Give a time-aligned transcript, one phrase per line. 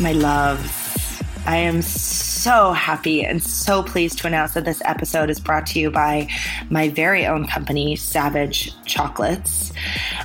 [0.00, 0.80] my loves.
[1.46, 5.78] I am so happy and so pleased to announce that this episode is brought to
[5.78, 6.28] you by
[6.70, 9.72] my very own company, Savage Chocolates,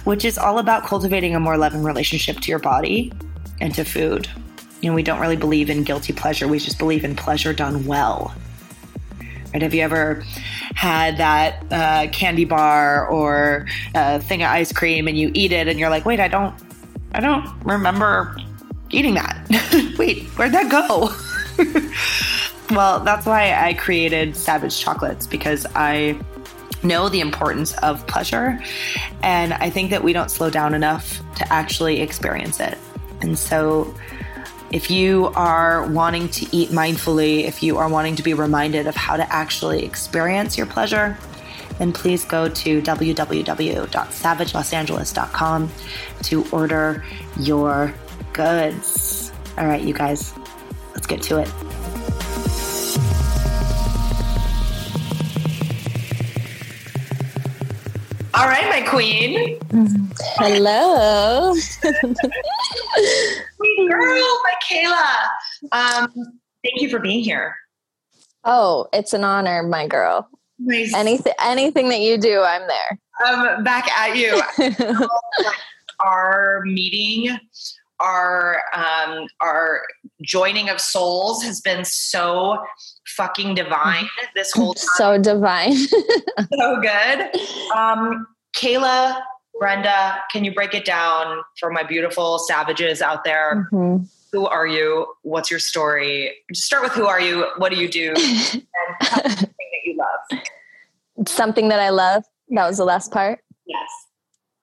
[0.04, 3.12] which is all about cultivating a more loving relationship to your body
[3.60, 4.30] and to food.
[4.82, 7.86] You know, we don't really believe in guilty pleasure, we just believe in pleasure done
[7.86, 8.34] well.
[9.54, 9.62] Right?
[9.62, 10.24] Have you ever
[10.76, 15.68] had that uh, candy bar or a thing of ice cream and you eat it
[15.68, 16.54] and you're like, wait, I don't,
[17.14, 18.38] I don't remember
[18.92, 19.96] eating that.
[19.98, 21.14] Wait, where'd that go?
[22.76, 26.20] well, that's why I created Savage Chocolates because I
[26.84, 28.60] know the importance of pleasure.
[29.24, 32.78] And I think that we don't slow down enough to actually experience it.
[33.22, 33.94] And so,
[34.72, 38.96] if you are wanting to eat mindfully, if you are wanting to be reminded of
[38.96, 41.18] how to actually experience your pleasure,
[41.78, 45.72] then please go to www.savagelosangeles.com
[46.24, 47.06] to order
[47.40, 47.94] your
[48.36, 49.32] goods.
[49.58, 50.34] All right, you guys,
[50.94, 51.50] let's get to it.
[58.34, 59.58] All right, my queen.
[60.36, 61.54] Hello.
[63.58, 65.30] Queen girl, Michaela.
[65.72, 66.12] Um,
[66.62, 67.56] thank you for being here.
[68.44, 70.30] Oh, it's an honor, my girl.
[70.60, 70.94] Nice.
[70.94, 73.00] Anything anything that you do, I'm there.
[73.26, 74.42] Um, back at you.
[76.06, 77.40] Our meeting
[78.00, 79.84] our um, our
[80.22, 82.58] joining of souls has been so
[83.16, 84.88] fucking divine this whole time.
[84.96, 85.76] so divine.
[85.78, 87.30] so good.
[87.76, 89.22] Um, Kayla,
[89.60, 93.68] Brenda, can you break it down for my beautiful savages out there?
[93.72, 94.04] Mm-hmm.
[94.32, 95.08] Who are you?
[95.22, 96.36] What's your story?
[96.52, 97.48] Just start with who are you?
[97.58, 98.10] What do you do?
[98.18, 98.66] and
[99.04, 101.28] something that you love.
[101.28, 102.26] Something that I love.
[102.50, 103.40] That was the last part.
[103.66, 103.90] Yes.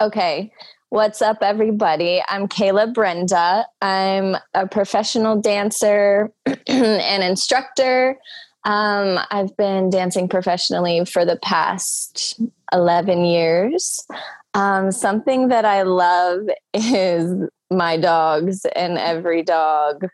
[0.00, 0.52] Okay.
[0.92, 2.22] What's up, everybody?
[2.28, 3.64] I'm Kayla Brenda.
[3.80, 6.30] I'm a professional dancer
[6.66, 8.18] and instructor.
[8.64, 12.38] Um, I've been dancing professionally for the past
[12.74, 14.06] 11 years.
[14.52, 16.42] Um, something that I love
[16.74, 20.06] is my dogs and every dog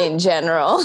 [0.00, 0.82] in general.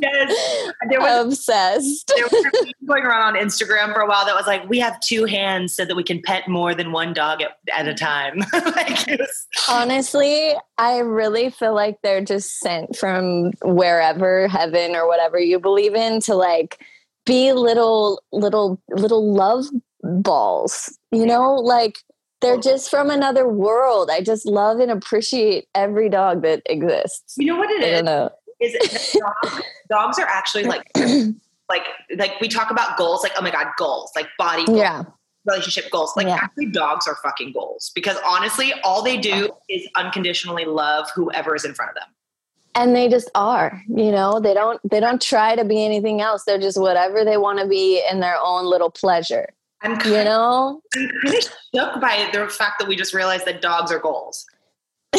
[0.00, 0.72] yes.
[0.88, 2.12] There was, Obsessed.
[2.16, 5.24] there was going around on Instagram for a while that was like, we have two
[5.24, 8.38] hands so that we can pet more than one dog at, at a time.
[8.52, 15.38] like was, Honestly, I really feel like they're just sent from wherever, heaven or whatever
[15.38, 16.84] you believe in, to like
[17.24, 19.66] be little, little, little love
[20.02, 20.98] balls.
[21.12, 21.98] You know, like
[22.42, 24.10] they're just from another world.
[24.12, 27.34] I just love and appreciate every dog that exists.
[27.38, 28.02] you know what it I is?
[28.02, 28.30] don't know.
[28.60, 30.90] is dogs, dogs are actually like
[31.68, 31.82] like
[32.16, 35.02] like we talk about goals like oh my god goals like body goals, Yeah.
[35.46, 36.34] relationship goals like Yeah.
[36.42, 41.64] actually dogs are fucking goals because honestly all they do is unconditionally love whoever is
[41.64, 42.08] in front of them
[42.74, 46.44] and they just are you know they don't they don't try to be anything else
[46.44, 49.48] they're just whatever they want to be in their own little pleasure
[49.82, 50.80] i'm kind, you know?
[50.96, 51.42] I'm kind of
[51.74, 54.44] shook by the fact that we just realized that dogs are goals.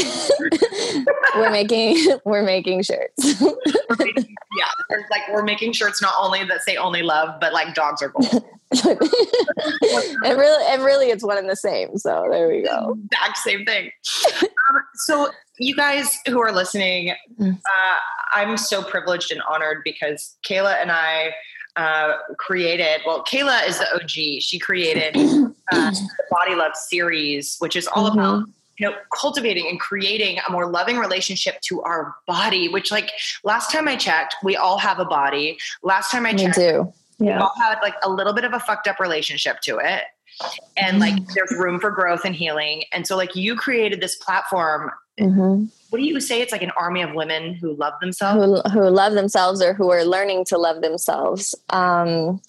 [1.35, 3.40] We're making we're making shirts.
[3.41, 7.53] We're making- yeah there's like we're making shirts not only that say only love but
[7.53, 8.41] like dogs are goals.
[10.24, 12.97] And really and really it's one and the same so there we go.
[13.12, 13.91] Exact same thing.
[14.69, 17.56] Um, so you guys who are listening Mm.
[17.57, 18.00] uh,
[18.35, 21.34] i'm so privileged and honored because kayla and i
[21.75, 25.50] uh, created well kayla is the og she created uh,
[25.91, 28.51] the body love series which is all about Mm-hmm.
[28.78, 33.12] you know cultivating and creating a more loving relationship to our body which like
[33.44, 35.57] last time i checked we all have a body.
[35.83, 36.91] Last time i we checked do.
[37.19, 37.39] we yeah.
[37.39, 40.03] all had like a little bit of a fucked up relationship to it.
[40.78, 42.83] And like there's room for growth and healing.
[42.91, 46.71] And so like you created this platform hmm what do you say it's like an
[46.71, 50.57] army of women who love themselves who, who love themselves or who are learning to
[50.57, 51.53] love themselves.
[51.69, 52.41] Um,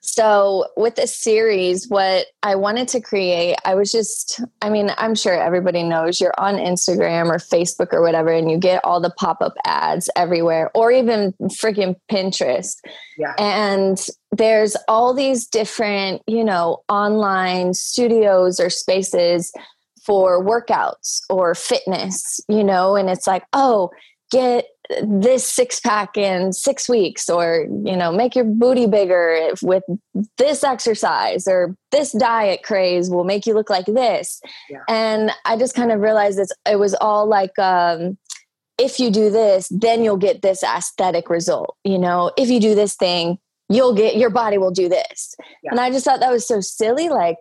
[0.00, 5.14] so, with this series, what I wanted to create, I was just, I mean, I'm
[5.14, 9.10] sure everybody knows you're on Instagram or Facebook or whatever, and you get all the
[9.10, 12.76] pop up ads everywhere, or even freaking Pinterest.
[13.16, 13.34] Yeah.
[13.38, 19.52] And there's all these different, you know, online studios or spaces
[20.04, 23.90] for workouts or fitness, you know, and it's like, oh,
[24.30, 24.66] get
[25.02, 29.84] this six pack in six weeks, or, you know, make your booty bigger with
[30.36, 34.40] this exercise, or this diet craze will make you look like this.
[34.68, 34.78] Yeah.
[34.88, 38.18] And I just kind of realized it's, it was all like, um,
[38.78, 41.76] if you do this, then you'll get this aesthetic result.
[41.84, 43.38] You know, if you do this thing,
[43.68, 45.36] you'll get your body will do this.
[45.62, 45.70] Yeah.
[45.70, 47.10] And I just thought that was so silly.
[47.10, 47.38] Like,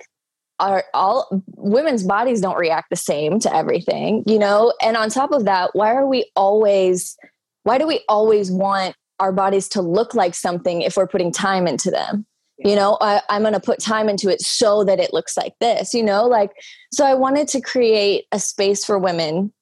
[0.60, 4.74] our all women's bodies don't react the same to everything, you know?
[4.82, 7.18] And on top of that, why are we always
[7.64, 11.68] why do we always want our bodies to look like something if we're putting time
[11.68, 12.26] into them?
[12.58, 15.54] You know, I, I'm going to put time into it so that it looks like
[15.62, 16.52] this, you know, like,
[16.92, 19.54] so I wanted to create a space for women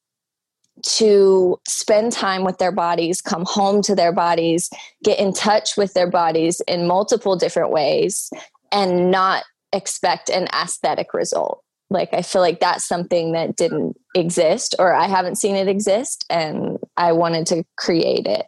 [0.83, 4.69] to spend time with their bodies, come home to their bodies,
[5.03, 8.31] get in touch with their bodies in multiple different ways,
[8.71, 9.43] and not
[9.73, 11.63] expect an aesthetic result.
[11.89, 16.25] Like, I feel like that's something that didn't exist, or I haven't seen it exist,
[16.29, 18.45] and I wanted to create it.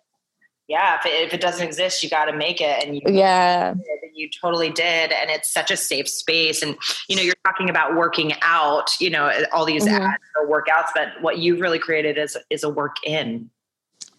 [0.67, 3.73] Yeah, if it, if it doesn't exist, you got to make it, and you yeah,
[4.13, 6.61] you totally did, and it's such a safe space.
[6.61, 6.77] And
[7.07, 10.03] you know, you're talking about working out, you know, all these mm-hmm.
[10.03, 13.49] ads for workouts, but what you've really created is is a work in.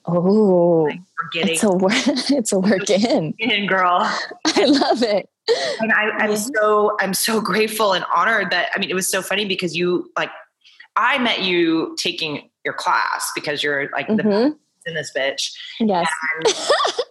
[0.06, 1.00] Oh, like
[1.34, 1.92] it's a work.
[2.30, 4.00] It's a work in, in girl.
[4.46, 5.28] I love it.
[5.80, 8.70] And I, am so I'm so grateful and honored that.
[8.74, 10.30] I mean, it was so funny because you like
[10.96, 14.28] I met you taking your class because you're like mm-hmm.
[14.28, 14.56] the
[14.86, 15.52] in this bitch.
[15.78, 16.08] Yes.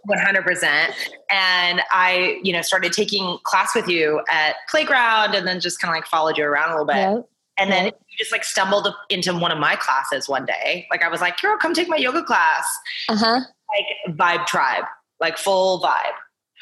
[0.08, 0.94] 100%.
[1.32, 5.94] And I, you know, started taking class with you at playground and then just kind
[5.94, 6.96] of like followed you around a little bit.
[6.96, 7.30] Yep.
[7.60, 10.88] And then you just like stumbled into one of my classes one day.
[10.90, 12.66] Like I was like, Carol, come take my yoga class.
[13.10, 13.42] Uh-huh.
[13.76, 14.86] Like vibe tribe,
[15.20, 16.16] like full vibe.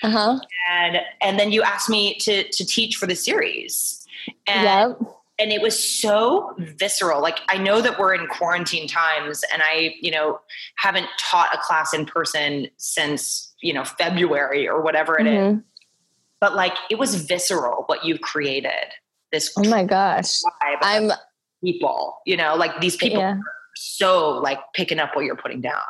[0.04, 0.40] Uh-huh.
[0.70, 4.06] And and then you asked me to to teach for the series.
[4.46, 9.44] And yep and it was so visceral like i know that we're in quarantine times
[9.54, 10.40] and i you know
[10.76, 15.58] haven't taught a class in person since you know february or whatever it mm-hmm.
[15.58, 15.64] is.
[16.40, 18.72] but like it was visceral what you created
[19.32, 20.40] this oh my gosh
[20.82, 21.12] i'm
[21.64, 23.38] people you know like these people yeah.
[23.76, 25.82] so like picking up what you're putting down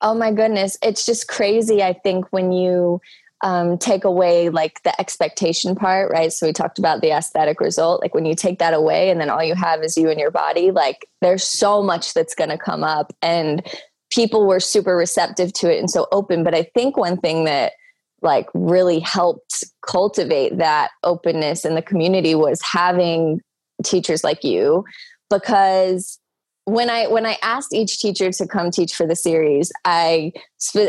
[0.00, 3.00] oh my goodness it's just crazy i think when you
[3.42, 6.32] um, take away like the expectation part, right?
[6.32, 8.00] So we talked about the aesthetic result.
[8.00, 10.30] Like when you take that away and then all you have is you and your
[10.30, 13.12] body, like there's so much that's going to come up.
[13.20, 13.66] And
[14.10, 16.44] people were super receptive to it and so open.
[16.44, 17.72] But I think one thing that
[18.20, 23.40] like really helped cultivate that openness in the community was having
[23.82, 24.84] teachers like you
[25.28, 26.20] because
[26.64, 30.32] when I when I asked each teacher to come teach for the series, I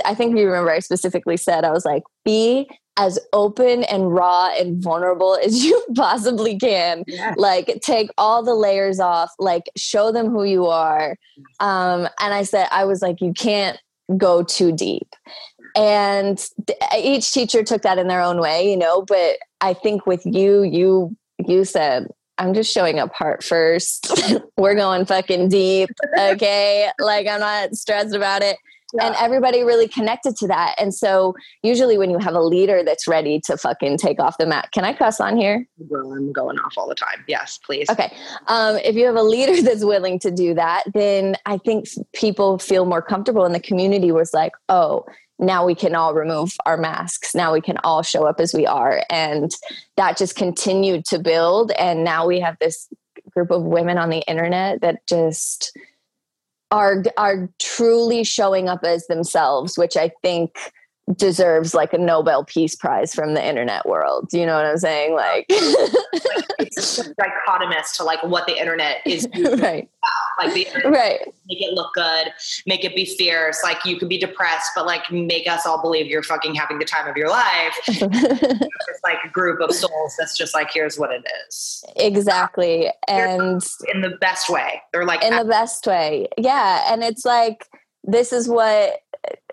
[0.06, 4.50] I think you remember I specifically said I was like, be as open and raw
[4.50, 7.04] and vulnerable as you possibly can.
[7.08, 7.34] Yeah.
[7.38, 11.18] Like take all the layers off, like show them who you are.
[11.60, 13.80] Um, and I said I was like, you can't
[14.16, 15.08] go too deep.
[15.76, 16.38] And
[16.68, 19.02] th- each teacher took that in their own way, you know.
[19.02, 24.12] But I think with you, you you said I'm just showing up heart first.
[24.58, 25.90] We're going fucking deep.
[26.18, 26.90] Okay.
[27.00, 28.58] like I'm not stressed about it.
[28.94, 29.08] Yeah.
[29.08, 30.76] And everybody really connected to that.
[30.78, 31.34] And so
[31.64, 34.86] usually when you have a leader that's ready to fucking take off the mat, can
[34.86, 35.68] I cuss on here?
[35.78, 37.24] Well, I'm going off all the time.
[37.28, 37.90] Yes, please.
[37.90, 38.14] Okay.
[38.48, 42.60] Um, if you have a leader that's willing to do that, then I think people
[42.60, 45.06] feel more comfortable and the community was like, oh,
[45.40, 47.34] now we can all remove our masks.
[47.36, 49.04] Now we can all show up as we are.
[49.10, 49.52] And
[49.98, 51.72] that just continued to build.
[51.72, 52.88] And now we have this
[53.32, 55.78] group of women on the internet that just
[56.72, 60.58] are are truly showing up as themselves, which I think
[61.16, 64.30] deserves like a Nobel Peace Prize from the internet world.
[64.30, 65.12] Do you know what I'm saying?
[65.12, 69.90] Oh, like, it's dichotomous to like what the internet is right.
[69.90, 70.46] About.
[70.46, 71.20] Like the internet, right.
[71.48, 72.28] make it look good,
[72.66, 73.62] make it be fierce.
[73.64, 76.86] Like you could be depressed, but like make us all believe you're fucking having the
[76.86, 77.78] time of your life.
[77.88, 81.84] it's like a group of souls that's just like, here's what it is.
[81.98, 82.90] Exactly.
[83.08, 83.62] And
[83.94, 84.82] in the best way.
[84.92, 86.28] They're like in the best way.
[86.38, 86.92] Yeah.
[86.92, 87.68] And it's like
[88.04, 89.00] this is what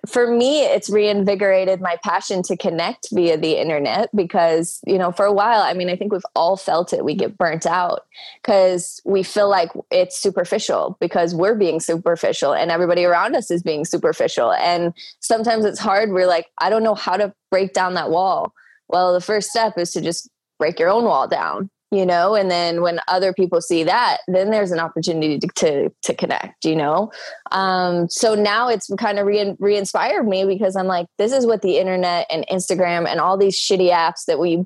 [0.06, 5.24] for me it's reinvigorated my passion to connect via the internet because you know for
[5.24, 7.04] a while i mean i think we've all felt it.
[7.04, 8.06] We get burnt out
[8.42, 13.62] because we feel like it's superficial because we're being superficial and everybody around us is
[13.62, 14.52] being superficial.
[14.52, 16.10] And sometimes it's hard.
[16.10, 18.52] We're like i don't know how to break down that wall.
[18.88, 20.28] Well the first step is to just
[20.58, 24.50] break your own wall down you know and then when other people see that then
[24.50, 27.10] there's an opportunity to to, to connect you know?
[27.52, 31.62] Um, so now it's kind of re- re-inspired me because i'm like this is what
[31.62, 34.64] the internet and instagram and all these shitty apps that we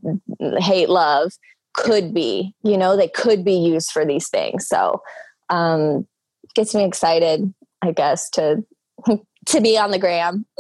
[0.59, 1.33] hate love
[1.73, 2.97] could be you know?
[2.97, 4.67] They could be used for these things.
[4.69, 5.03] So
[5.51, 6.07] um
[6.55, 7.53] gets me excited
[7.83, 8.65] i guess to
[9.47, 10.47] to be on the gram.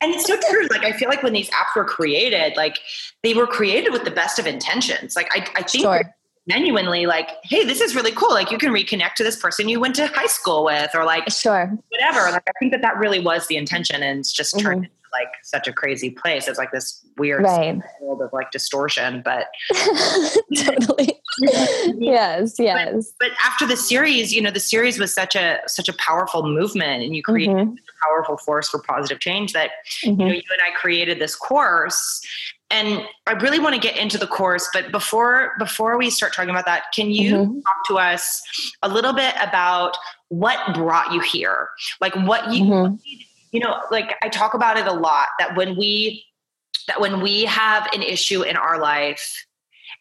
[0.00, 0.66] and it's so true.
[0.70, 2.78] Like I feel like when these apps were created, like
[3.22, 5.16] they were created with the best of intentions.
[5.16, 6.14] Like I, I think sure.
[6.48, 8.30] genuinely like, hey, this is really cool.
[8.30, 11.30] Like you can reconnect to this person you went to high school with, or like
[11.30, 12.30] sure, whatever.
[12.30, 14.92] Like I think that that really was the intention, and it's just turned mm-hmm.
[15.18, 16.48] Like such a crazy place.
[16.48, 17.80] It's like this weird right.
[18.00, 19.48] world of like distortion, but
[20.56, 21.20] totally.
[21.98, 23.12] yes, yes.
[23.18, 26.42] But, but, after the series, you know, the series was such a such a powerful
[26.42, 27.72] movement, and you created mm-hmm.
[27.72, 29.70] a powerful force for positive change that
[30.04, 30.20] mm-hmm.
[30.20, 32.20] you know you and I created this course.
[32.68, 36.50] And I really want to get into the course, but before before we start talking
[36.50, 37.60] about that, can you mm-hmm.
[37.60, 38.42] talk to us
[38.82, 39.96] a little bit about
[40.28, 41.68] what brought you here?
[42.00, 42.94] Like what you mm-hmm.
[43.52, 46.24] You know, like I talk about it a lot that when we
[46.88, 49.46] that when we have an issue in our life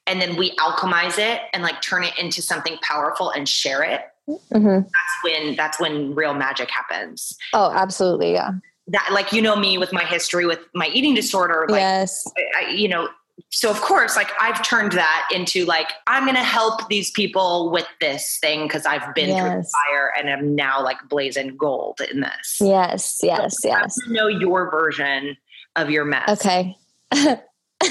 [0.07, 4.01] and then we alchemize it and like turn it into something powerful and share it
[4.29, 4.81] mm-hmm.
[4.81, 7.35] that's when that's when real magic happens.
[7.53, 8.51] Oh absolutely yeah.
[8.87, 12.23] That like you know me with my history with my eating disorder like yes.
[12.55, 13.09] I, you know
[13.49, 17.69] so of course like i've turned that into like i'm going to help these people
[17.71, 19.41] with this thing because i've been yes.
[19.41, 22.57] through the fire and i'm now like blazing gold in this.
[22.61, 23.97] Yes yes so yes.
[24.07, 25.37] know your version
[25.75, 26.43] of your mess.
[26.43, 26.75] Okay.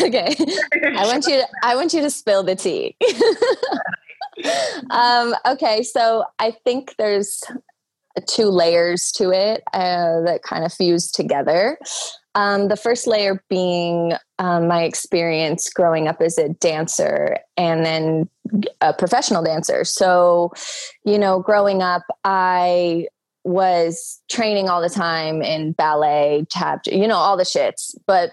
[0.03, 0.35] Okay.
[0.97, 2.97] I want you to i want you to spill the tea.
[4.91, 7.41] Um, okay so i think there's
[8.23, 11.79] two layers to it uh, that kind of fuse together.
[12.35, 18.29] Um, the first layer being um, my experience growing up as a dancer and then
[18.81, 20.53] a professional dancer so
[21.05, 23.07] you know growing up i
[23.45, 28.33] was training all the time in ballet, tap, you know, all the shits, but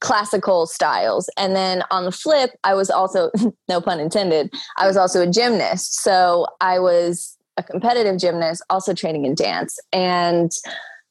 [0.00, 1.28] classical styles.
[1.36, 3.30] And then on the flip, I was also,
[3.68, 6.02] no pun intended, I was also a gymnast.
[6.02, 9.78] So I was a competitive gymnast, also training in dance.
[9.92, 10.50] And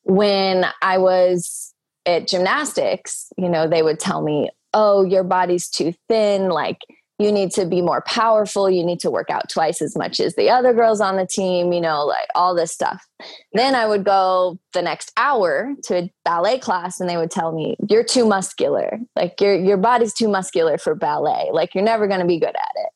[0.03, 1.73] when I was
[2.09, 6.49] at gymnastics, you know, they would tell me, oh, your body's too thin.
[6.49, 6.79] Like,
[7.19, 10.35] you need to be more powerful you need to work out twice as much as
[10.35, 13.05] the other girls on the team you know like all this stuff
[13.53, 17.51] then i would go the next hour to a ballet class and they would tell
[17.51, 22.07] me you're too muscular like your your body's too muscular for ballet like you're never
[22.07, 22.89] going to be good at it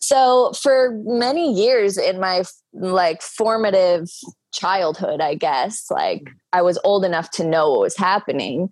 [0.00, 2.42] so for many years in my
[2.72, 4.08] like formative
[4.56, 6.32] childhood i guess like mm.
[6.52, 8.68] i was old enough to know what was happening.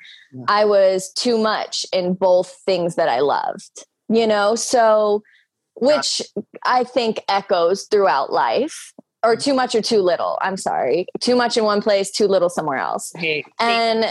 [0.49, 4.55] I was too much in both things that i loved you know?
[4.55, 5.23] So
[5.75, 6.23] which
[6.64, 8.93] i think echoes throughout life
[9.25, 9.43] or mm.
[9.43, 11.07] too much or too little i'm sorry.
[11.21, 13.12] Too much in one place too little somewhere else.
[13.17, 14.07] Hey, and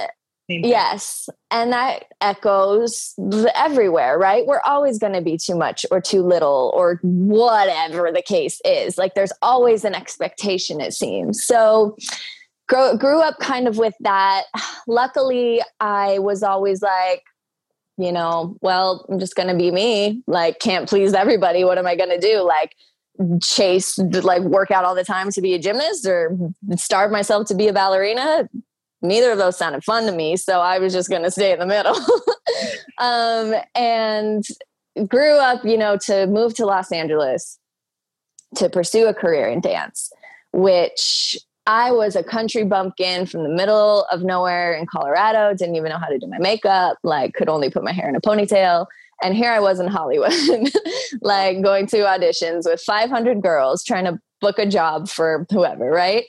[0.47, 3.13] yes and that echoes
[3.55, 8.21] everywhere right we're always going to be too much or too little or whatever the
[8.21, 11.95] case is like there's always an expectation it seems so
[12.67, 14.43] grew, grew up kind of with that
[14.87, 17.23] luckily i was always like
[17.97, 20.23] you know, well, I'm just going to be me.
[20.27, 21.63] Like, can't please everybody.
[21.63, 22.41] What am I going to do?
[22.41, 22.75] Like,
[23.41, 26.35] chase, like, work out all the time to be a gymnast or
[26.75, 28.49] starve myself to be a ballerina?
[29.03, 30.37] Neither of those sounded fun to me.
[30.37, 31.95] So I was just going to stay in the middle.
[32.99, 34.45] um, and
[35.07, 37.59] grew up, you know, to move to Los Angeles
[38.55, 40.11] to pursue a career in dance,
[40.53, 45.89] which I was a country bumpkin from the middle of nowhere in Colorado, didn't even
[45.89, 48.85] know how to do my makeup, like could only put my hair in a ponytail.
[49.23, 50.33] And here I was in Hollywood,
[51.21, 56.25] like going to auditions with 500 girls trying to book a job for whoever, right?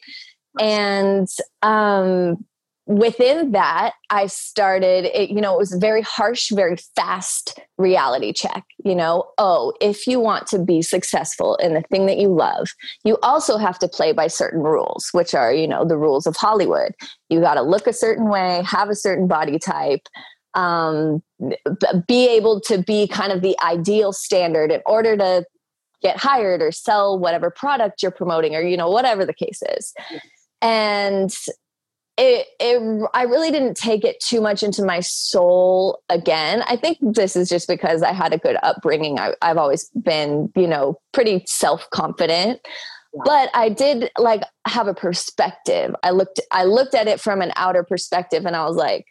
[0.61, 1.29] And
[1.63, 2.45] um,
[2.87, 8.33] within that i started it, you know it was a very harsh very fast reality
[8.33, 9.25] check you know?
[9.39, 12.69] Oh if you want to be successful in the thing that you love
[13.05, 16.37] you also have to play by certain rules which are you know the rules of
[16.37, 16.93] hollywood.
[17.31, 20.07] You got to look a certain way have a certain body type
[20.55, 21.23] um,
[22.07, 25.45] be able to be kind of the ideal standard in order to
[26.03, 29.93] get hired or sell whatever product you're promoting or you know whatever the case is.
[30.61, 31.35] And
[32.17, 36.63] it, it i really didn't take it too much into my soul again.
[36.69, 39.19] I think this is just because i had a good upbringing.
[39.19, 43.23] I, have always been you know pretty self-confident yeah.
[43.25, 45.95] but i did like have a perspective.
[46.03, 49.07] I looked i looked at it from an outer perspective and i was like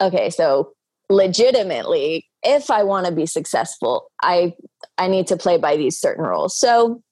[0.00, 0.72] okay so
[1.08, 4.52] legitimately if i want to be successful i
[4.98, 6.58] i need to play by these certain rules.
[6.58, 7.02] So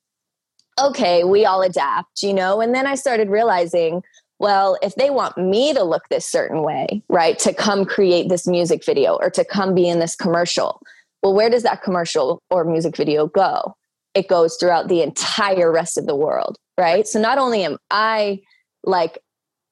[0.81, 4.03] okay we all adapt you know and then i started realizing
[4.43, 8.45] well, if they want me to look this certain way, right, to come create this
[8.45, 10.83] music video or to come be in this commercial,
[11.23, 13.77] well, where does that commercial or music video go?
[14.15, 17.07] It goes throughout the entire rest of the world, right?
[17.07, 18.41] So not only am I
[18.83, 19.17] like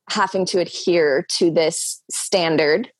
[0.09, 2.93] having to adhere to this standard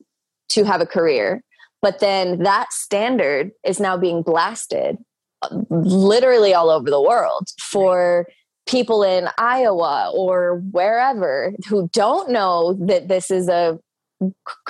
[0.49, 1.41] to have a career,
[1.81, 4.97] but then that standard is now being blasted
[5.41, 8.27] uh, literally all over the world for
[8.71, 13.77] people in Iowa or wherever who don't know that this is a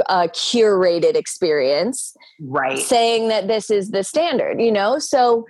[0.07, 2.79] a curated experience right.
[2.79, 4.97] saying that this is the standard you know?
[4.97, 5.45] So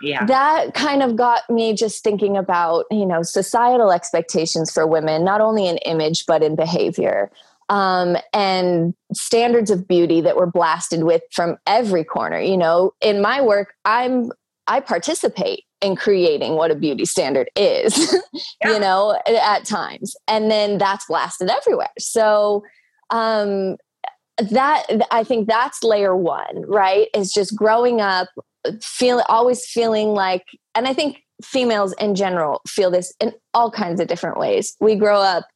[0.00, 0.24] yeah.
[0.26, 5.40] that kind of got me just thinking about you know societal expectations for women not
[5.40, 7.30] only in image but in behavior.
[7.70, 12.92] Um, and standards of beauty that we're blasted with from every corner you know?
[13.00, 14.30] In my work i'm
[14.66, 18.72] i participate in creating what a beauty standard is yeah.
[18.72, 20.16] you know at times.
[20.26, 21.92] And then that's blasted everywhere.
[21.98, 22.62] So
[23.10, 23.76] um
[24.38, 27.08] that i think that's layer one right?
[27.14, 28.28] Is just growing up
[28.80, 34.00] feel always feeling like and i think females in general feel this in all kinds
[34.00, 34.76] of different ways.
[34.80, 35.46] We grow up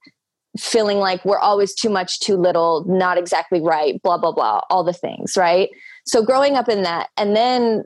[0.59, 4.85] feeling like we're always too much too little not exactly right blah blah blah all
[4.85, 5.71] the things right?
[6.07, 7.85] So growing up in that and then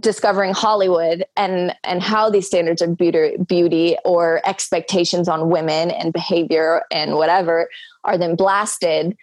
[0.00, 6.12] discovering hollywood and and how these standards of beauty beauty or expectations on women and
[6.12, 7.68] behavior and whatever
[8.04, 9.16] are then blasted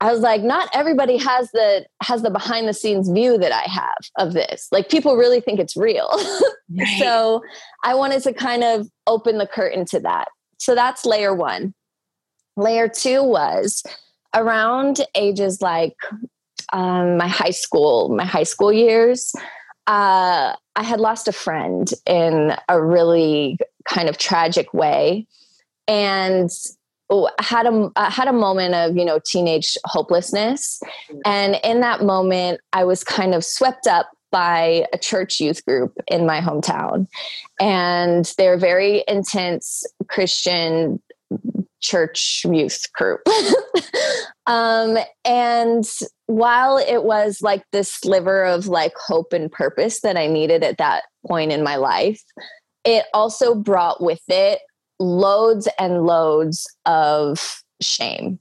[0.00, 3.68] I was like, not everybody has the has the behind the scenes view that I
[3.68, 4.68] have of this.
[4.70, 6.08] Like people really think it's real.
[6.70, 6.98] Right.
[6.98, 7.42] so
[7.82, 10.28] I wanted to kind of open the curtain to that.
[10.58, 11.72] So that's layer one.
[12.58, 13.82] Layer two was
[14.34, 15.94] around ages like
[16.74, 19.32] um, my high school, my high school years.
[19.88, 25.26] Uh, I had lost a friend in a really kind of tragic way.
[25.88, 26.50] And
[27.10, 30.80] Oh, had a I had a moment of you know teenage hopelessness,
[31.24, 35.96] and in that moment, I was kind of swept up by a church youth group
[36.08, 37.06] in my hometown,
[37.58, 41.00] and they're very intense Christian
[41.80, 43.20] church youth group.
[44.48, 45.84] um, and
[46.26, 50.78] while it was like this sliver of like hope and purpose that I needed at
[50.78, 52.22] that point in my life,
[52.82, 54.60] it also brought with it
[54.98, 58.38] loads and loads of shame.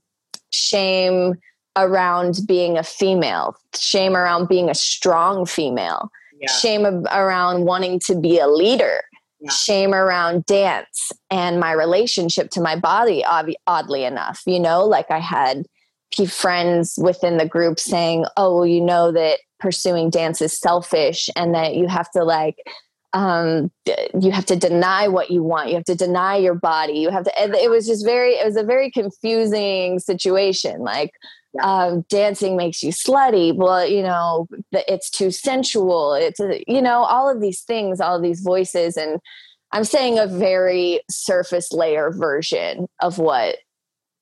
[0.50, 1.36] Shame
[1.76, 6.10] around being a female, shame around being a strong female,
[6.40, 6.50] yeah.
[6.50, 9.02] shame around wanting to be a leader,
[9.42, 9.52] yeah.
[9.52, 13.26] shame around dance and my relationship to my body,
[13.68, 14.42] oddly enough.
[14.46, 15.66] You know, like I had
[16.28, 21.54] friends within the group saying, oh, well, you know that pursuing dance is selfish and
[21.54, 22.58] that you have to like
[23.14, 23.72] um,
[24.20, 25.70] you have to deny what you want.
[25.70, 27.00] You have to deny your body.
[27.00, 30.82] You have to, it was just very, it was a very confusing situation.
[30.82, 31.12] Like,
[31.62, 33.56] um, dancing makes you slutty.
[33.56, 36.14] Well, you know, it's too sensual.
[36.14, 38.98] It's, you know, all of these things, all of these voices.
[38.98, 39.20] And
[39.72, 43.58] I'm saying a very surface layer version of what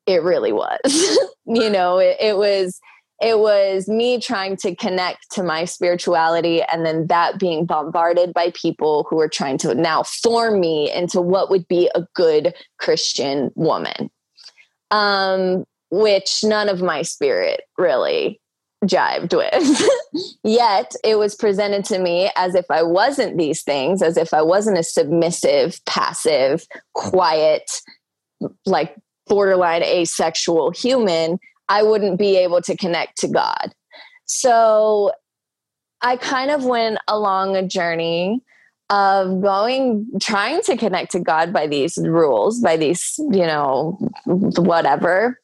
[0.05, 0.79] it really was.
[1.45, 2.79] you know, it, it was,
[3.21, 8.51] it was me trying to connect to my spirituality and then that being bombarded by
[8.51, 13.51] people who were trying to now form me into what would be a good christian
[13.55, 14.09] woman
[14.91, 18.39] um, which none of my spirit really
[18.83, 19.89] jived with
[20.43, 24.41] yet it was presented to me as if i wasn't these things as if i
[24.41, 27.81] wasn't a submissive passive quiet
[28.65, 28.95] like
[29.27, 33.73] borderline asexual human I wouldn't be able to connect to God.
[34.25, 35.11] So
[36.01, 38.41] I kind of went along a journey
[38.89, 45.39] of going, trying to connect to God by these rules, by these, you know, whatever.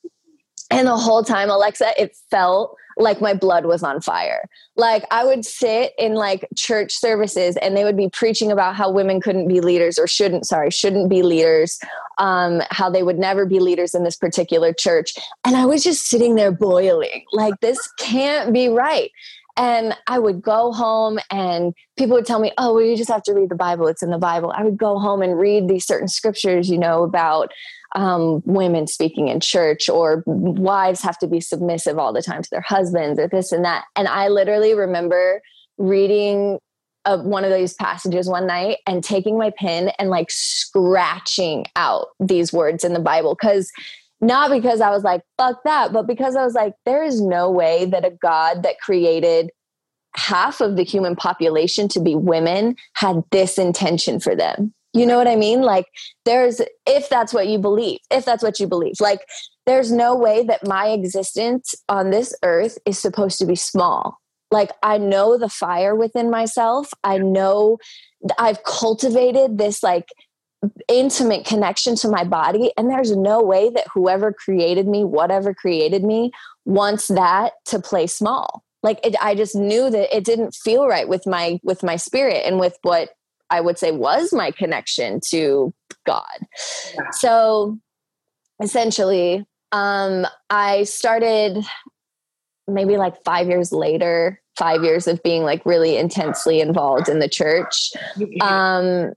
[0.70, 4.48] And the whole time, Alexa, it felt like my blood was on fire.
[4.76, 8.92] Like I would sit in like church services and they would be preaching about how
[8.92, 11.80] women couldn't be leaders or shouldn't, sorry, shouldn't be leaders,
[12.18, 15.14] um, how they would never be leaders in this particular church.
[15.44, 19.12] And I was just sitting there boiling, like this can't be right.
[19.58, 23.24] And I would go home and people would tell me, oh, well, you just have
[23.24, 23.88] to read the Bible.
[23.88, 24.54] It's in the Bible.
[24.56, 27.52] I would go home and read these certain scriptures, you know, about
[27.94, 32.50] um, women speaking in church or wives have to be submissive all the time to
[32.50, 33.86] their husbands or this and that.
[33.96, 35.42] And I literally remember
[35.78, 36.60] reading
[37.06, 42.08] a, one of those passages one night and taking my pen and like scratching out
[42.20, 43.72] these words in the Bible because
[44.22, 47.50] not because I was like, fuck that, but because I was like, there is no
[47.50, 49.50] way that a God that created
[50.16, 54.74] half of the human population to be women had this intention for them.
[54.94, 55.62] You know what I mean?
[55.62, 55.86] Like,
[56.26, 59.22] there's, if that's what you believe, if that's what you believe, like,
[59.66, 64.18] there's no way that my existence on this earth is supposed to be small.
[64.50, 66.92] Like, I know the fire within myself.
[67.04, 67.78] I know
[68.38, 70.08] I've cultivated this, like,
[70.88, 72.72] intimate connection to my body.
[72.78, 76.32] And there's no way that whoever created me, whatever created me,
[76.66, 81.08] wants that to play small like it, i just knew that it didn't feel right
[81.08, 83.10] with my with my spirit and with what
[83.52, 85.72] I would say was my connection to
[86.06, 86.24] God.
[86.96, 87.10] Yeah.
[87.12, 87.78] So
[88.62, 91.64] essentially, Um, I started
[92.68, 97.30] maybe like five years later, five years of being like really intensely involved in the
[97.30, 97.92] church.
[98.42, 99.14] Um,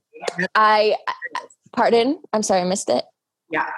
[0.55, 0.95] I,
[1.75, 3.03] pardon, I'm sorry, I missed it.
[3.51, 3.69] Yeah.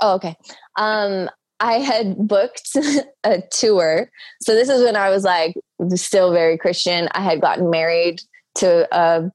[0.00, 0.36] Oh, okay.
[0.78, 2.76] Um, I had booked
[3.24, 4.08] a tour.
[4.42, 5.54] So this is when I was like
[5.94, 7.08] still very Christian.
[7.12, 8.20] I had gotten married
[8.56, 9.30] to a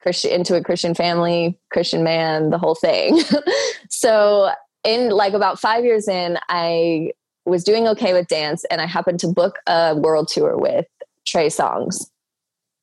[0.00, 3.20] Christian into a Christian family, Christian man, the whole thing.
[3.90, 4.50] so
[4.84, 7.12] in like about 5 years in, I
[7.44, 10.86] was doing okay with dance and I happened to book a world tour with
[11.26, 12.10] Trey Songz.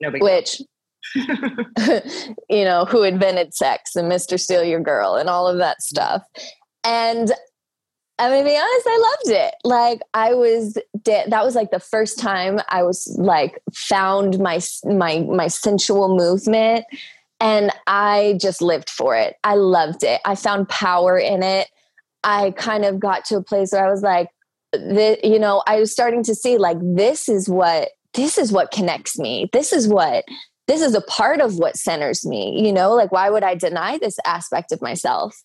[0.01, 0.61] No which
[2.49, 4.39] you know, who invented sex and Mr.
[4.39, 6.23] Steal Your Girl and all of that stuff.
[6.83, 7.31] And
[8.17, 9.55] I mean, to be honest, I loved it.
[9.65, 15.19] Like I was, that was like the first time I was like found my my
[15.19, 16.85] my sensual movement,
[17.41, 19.35] and I just lived for it.
[19.43, 20.21] I loved it.
[20.23, 21.67] I found power in it.
[22.23, 24.29] I kind of got to a place where I was like,
[24.71, 28.71] the, you know, I was starting to see like this is what this is what
[28.71, 29.49] connects me.
[29.51, 30.23] This is what
[30.67, 32.65] this is a part of what centers me.
[32.65, 35.35] You know, like why would I deny this aspect of myself?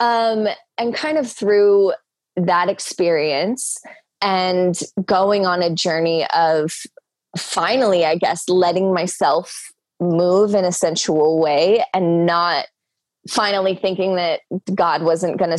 [0.00, 1.92] Um, and kind of through
[2.36, 3.78] that experience
[4.20, 6.72] and going on a journey of
[7.36, 12.66] finally, I guess, letting myself move in a sensual way and not
[13.28, 14.40] finally thinking that
[14.74, 15.58] God wasn't going to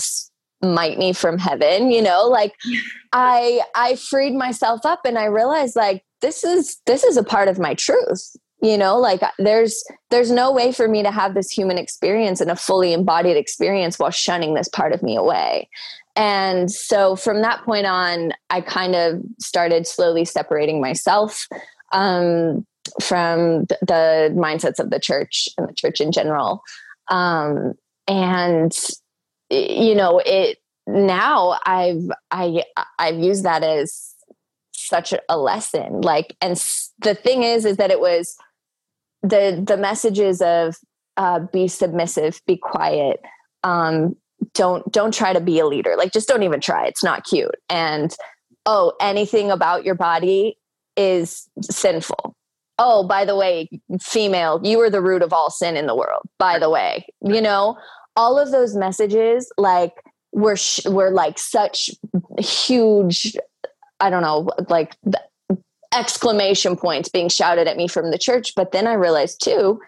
[0.63, 2.53] smite me from heaven, you know, like
[3.13, 7.47] I I freed myself up and I realized like this is this is a part
[7.47, 8.97] of my truth you know?
[8.97, 12.93] Like there's there's no way for me to have this human experience and a fully
[12.93, 15.69] embodied experience while shunning this part of me away
[16.17, 21.47] and so from that point on, I kind of started slowly separating myself
[21.93, 22.65] um,
[23.01, 26.63] from th- the mindsets of the church and the church in general.
[27.09, 27.73] Um,
[28.07, 28.75] and
[29.51, 32.63] you know, it now I've I
[32.97, 34.15] I've used that as
[34.71, 36.01] such a lesson.
[36.01, 36.55] Like, and
[36.99, 38.35] the thing is, is that it was
[39.21, 40.77] the the messages of
[41.17, 43.21] uh, be submissive, be quiet,
[43.63, 44.15] um,
[44.53, 45.95] don't don't try to be a leader.
[45.97, 46.85] Like just don't even try.
[46.85, 47.55] It's not cute.
[47.69, 48.15] And
[48.65, 50.57] oh anything about your body
[50.95, 52.35] is sinful.
[52.79, 53.69] Oh by the way
[54.01, 57.41] female you are the root of all sin in the world by the way you
[57.41, 57.77] know?
[58.15, 59.93] All of those messages like
[60.31, 61.91] were sh- were like such
[62.39, 63.35] huge
[63.99, 64.95] i don't know like
[65.93, 68.53] exclamation points being shouted at me from the church.
[68.55, 69.79] But then i realized too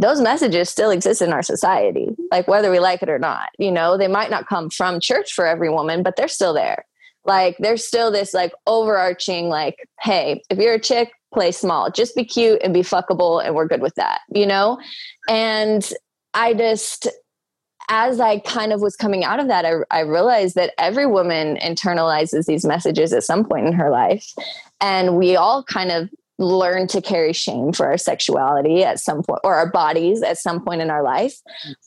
[0.00, 3.50] those messages still exist in our society, like whether we like it or not.
[3.58, 6.86] You know, they might not come from church for every woman, but they're still there.
[7.26, 12.16] Like there's still this like overarching like, hey, if you're a chick, play small, just
[12.16, 14.80] be cute and be fuckable, and we're good with that, you know?
[15.28, 15.88] And
[16.32, 17.06] I just
[17.90, 21.56] as I kind of was coming out of that, I, I, realized that every woman
[21.56, 24.32] internalizes these messages at some point in her life.
[24.80, 26.08] And we all kind of
[26.40, 30.64] learn to carry shame for our sexuality at some point or our bodies at some
[30.64, 31.34] point in our life.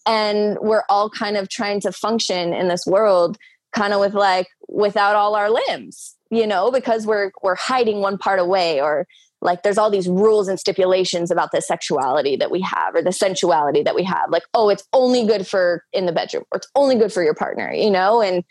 [0.06, 3.38] And we're all kind of trying to function in this world
[3.74, 8.18] kind of with like without all our limbs you know because we're we're hiding one
[8.18, 9.06] part away or
[9.42, 13.12] like there's all these rules and stipulations about the sexuality that we have or the
[13.12, 16.70] sensuality that we have like oh it's only good for in the bedroom or it's
[16.76, 18.22] only good for your partner you know?
[18.22, 18.44] And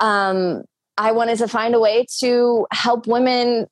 [0.00, 0.62] um
[0.96, 3.66] I wanted to find a way to help women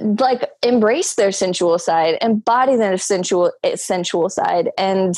[0.00, 5.14] like embrace their sensual side, embody their sensual sensual side, and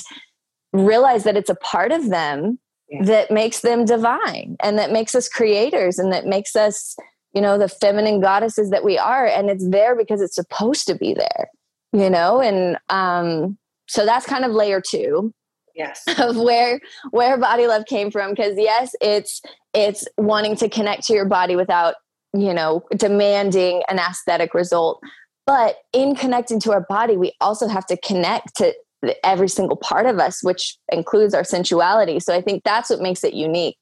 [0.73, 2.59] realize that it's a part of them
[2.89, 3.03] yeah.
[3.05, 6.97] that makes them divine and that makes us creators and that makes us
[7.33, 10.95] you know the feminine goddesses that we are and it's there because it's supposed to
[10.95, 11.49] be there
[11.93, 13.57] you know and um
[13.89, 15.33] so that's kind of layer two
[15.75, 19.41] yes of where where body love came from because yes it's
[19.75, 21.95] it's wanting to connect to your body without
[22.33, 25.01] you know, demanding an aesthetic result.
[25.47, 28.75] But in connecting to our body, we also have to connect to
[29.23, 32.19] every single part of us, which includes our sensuality.
[32.21, 33.79] So I think that's what makes it unique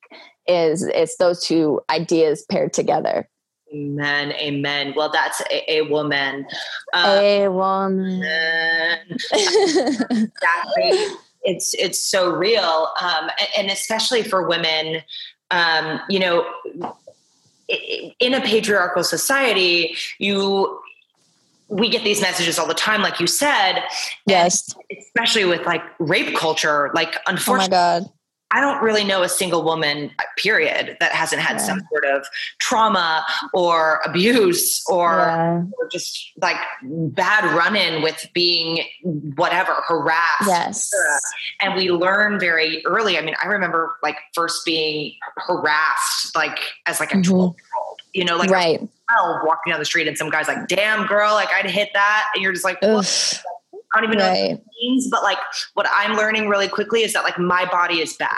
[0.46, 3.28] is it's those two ideas paired together.
[3.72, 4.32] Amen.
[4.32, 4.92] Amen.
[4.96, 6.46] Well, that's a, a woman.
[6.92, 8.22] Um, a woman.
[9.32, 10.30] exactly.
[11.46, 15.02] It's it's so real, um, and especially for women.
[15.50, 16.46] Um, you know,
[17.68, 20.80] in a patriarchal society, you
[21.68, 23.82] we get these messages all the time, like you said.
[24.26, 24.74] Yes.
[24.98, 28.10] Especially with like rape culture, like unfortunately, oh my God.
[28.50, 31.64] I don't really know a single woman, period, that hasn't had yeah.
[31.64, 32.24] some sort of
[32.60, 35.62] trauma or abuse or, yeah.
[35.78, 38.84] or just like bad run in with being
[39.34, 40.46] whatever, harassed.
[40.46, 40.90] Yes.
[41.60, 43.18] And we learn very early.
[43.18, 47.32] I mean, I remember like first being harassed, like as like a mm-hmm.
[47.32, 48.78] 12 year old, you know, like right.
[48.78, 52.26] 12 walking down the street and some guy's like, damn girl, like I'd hit that.
[52.34, 52.78] And you're just like,
[53.94, 54.50] I don't even know right.
[54.50, 55.38] what it means, but like
[55.74, 58.30] what I'm learning really quickly is that like my body is bad.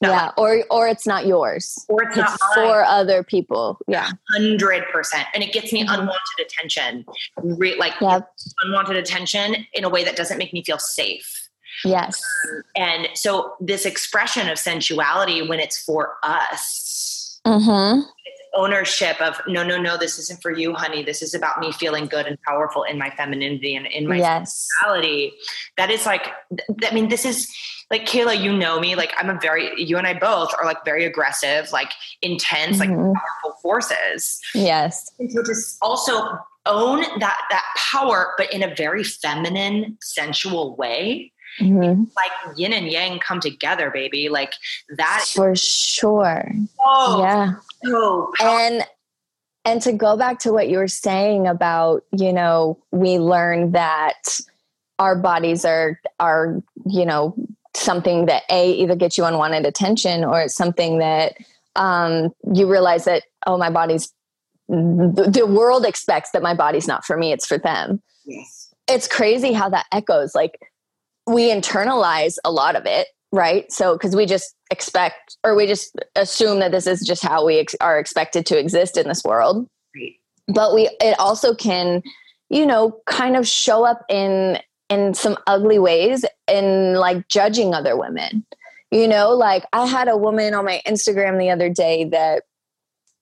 [0.00, 1.84] Not yeah, like, or or it's not yours.
[1.88, 3.78] Or it's, it's not for other people.
[3.88, 5.92] Yeah, hundred percent, and it gets me mm-hmm.
[5.92, 7.04] unwanted attention,
[7.42, 11.48] Re- like unwanted attention in a way that doesn't make me feel safe.
[11.84, 18.02] Yes, um, and so this expression of sensuality when it's for us, mm-hmm
[18.58, 22.06] ownership of no no no this isn't for you honey this is about me feeling
[22.06, 24.66] good and powerful in my femininity and in my yes.
[24.80, 25.32] sexuality
[25.76, 26.32] that is like
[26.84, 27.48] i mean this is
[27.88, 30.84] like kayla you know me like i'm a very you and i both are like
[30.84, 32.90] very aggressive like intense mm-hmm.
[32.90, 36.12] like powerful forces yes and so just also
[36.66, 42.04] own that that power but in a very feminine sensual way Mm-hmm.
[42.16, 44.28] like yin and yang come together, baby.
[44.28, 44.54] Like
[44.96, 46.52] that for sure.
[46.80, 47.54] Oh, yeah.
[47.84, 48.84] So and
[49.64, 54.40] and to go back to what you were saying about, you know, we learn that
[54.98, 57.34] our bodies are are, you know,
[57.76, 61.36] something that a either gets you unwanted attention or it's something that
[61.76, 64.12] um, you realize that oh my body's
[64.68, 69.06] the, the world expects that my body's not for me it's for them yes it's
[69.06, 70.58] crazy how that echoes like
[71.28, 73.70] we internalize a lot of it right?
[73.70, 77.58] So because we just expect or we just assume that this is just how we
[77.58, 79.66] ex- are expected to exist in this world.
[79.94, 80.14] Right.
[80.48, 82.02] but we it also can
[82.50, 84.58] you know kind of show up in
[84.90, 88.44] in some ugly ways in like judging other women.
[88.90, 92.44] You know like i had a woman on my instagram the other day that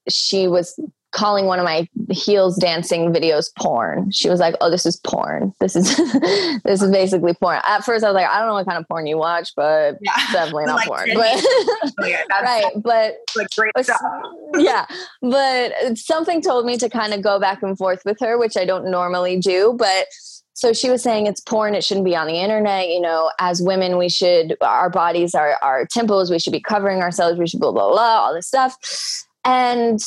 [0.08, 0.78] she was
[1.16, 4.10] calling one of my heels dancing videos porn.
[4.10, 5.54] She was like, "Oh, this is porn.
[5.60, 5.96] This is
[6.64, 8.86] this is basically porn." At first, I was like, "I don't know what kind of
[8.86, 10.12] porn you watch, but yeah.
[10.32, 11.32] definitely not like porn." But
[12.00, 14.00] oh, yeah, right, but like great stuff.
[14.58, 14.86] yeah,
[15.22, 18.64] but something told me to kind of go back and forth with her, which I
[18.64, 20.06] don't normally do, but.
[20.58, 22.88] So she was saying it's porn, it shouldn't be on the internet.
[22.88, 27.02] You know, as women, we should, our bodies are our temples, we should be covering
[27.02, 28.74] ourselves, we should blah, blah, blah, all this stuff.
[29.44, 30.00] And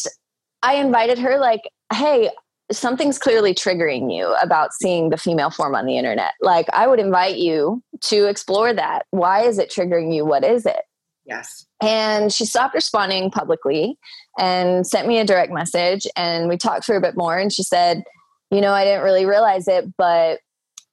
[0.61, 2.29] I invited her, like, hey,
[2.71, 6.33] something's clearly triggering you about seeing the female form on the internet.
[6.41, 9.05] Like, I would invite you to explore that.
[9.11, 10.25] Why is it triggering you?
[10.25, 10.81] What is it?
[11.25, 11.65] Yes.
[11.81, 13.97] And she stopped responding publicly
[14.39, 16.07] and sent me a direct message.
[16.15, 17.37] And we talked for a bit more.
[17.37, 18.03] And she said,
[18.51, 20.39] You know, I didn't really realize it, but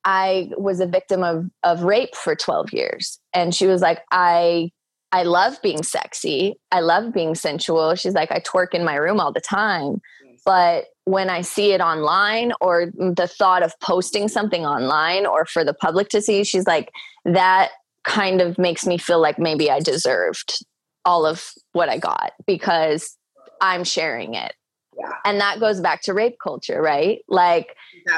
[0.04, 3.18] I was a victim of, of rape for 12 years.
[3.34, 4.70] And she was like, I
[5.12, 6.56] I love being sexy.
[6.72, 7.94] I love being sensual.
[7.94, 10.00] She's like, I twerk in my room all the time.
[10.44, 15.64] But when I see it online or the thought of posting something online or for
[15.64, 16.90] the public to see, she's like,
[17.24, 17.70] that
[18.04, 20.64] kind of makes me feel like maybe I deserved
[21.04, 23.16] all of what I got because
[23.60, 24.54] I'm sharing it.
[24.98, 25.12] Yeah.
[25.24, 27.20] And that goes back to rape culture, right?
[27.28, 27.76] Like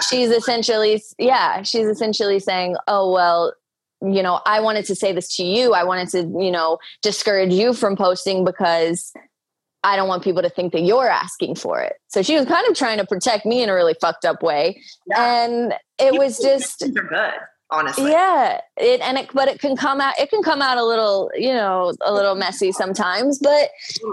[0.09, 3.55] she's essentially, yeah, she's essentially saying, oh, well,
[4.01, 5.75] you know, I wanted to say this to you.
[5.75, 9.13] I wanted to, you know, discourage you from posting because
[9.85, 11.95] I don't want people to think that you're asking for it.
[12.09, 14.83] So she was kind of trying to protect me in a really fucked up way.
[15.07, 15.45] Yeah.
[15.45, 17.33] And it was just good,
[17.71, 18.11] honestly.
[18.11, 18.61] Yeah.
[18.77, 21.53] It and it but it can come out it can come out a little, you
[21.53, 23.71] know, a little messy sometimes, but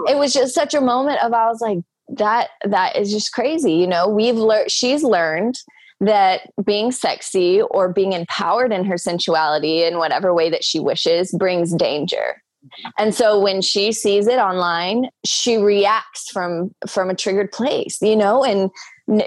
[0.08, 1.78] it was just such a moment of I was like
[2.16, 4.08] that that is just crazy, you know.
[4.08, 5.58] We've learned she's learned
[6.00, 11.32] that being sexy or being empowered in her sensuality in whatever way that she wishes
[11.32, 12.42] brings danger.
[12.98, 18.16] And so when she sees it online she reacts from from a triggered place you
[18.16, 18.70] know and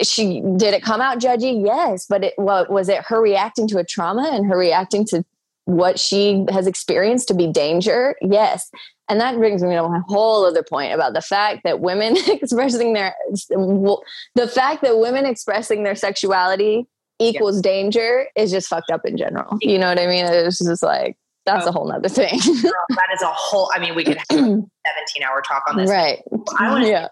[0.02, 1.66] she did it come out judgy?
[1.66, 5.24] Yes but it what was it her reacting to a trauma and her reacting to
[5.66, 8.16] what she has experienced to be danger?
[8.22, 8.70] Yes
[9.10, 12.94] and that brings me to my whole other point about the fact that women expressing
[12.94, 16.88] their the fact that women expressing their sexuality
[17.20, 17.72] equals yeah.
[17.72, 19.58] danger is just fucked up in general.
[19.62, 20.26] You know what I mean?
[20.26, 21.70] It's just like that's oh.
[21.70, 22.38] a whole nother thing.
[22.40, 24.68] that is a whole I mean, we could have a 17
[25.28, 25.90] hour talk on this.
[25.90, 26.22] Right.
[26.60, 27.08] I want to yeah.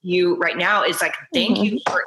[0.00, 1.74] you right now is like thank mm-hmm.
[1.74, 2.02] you for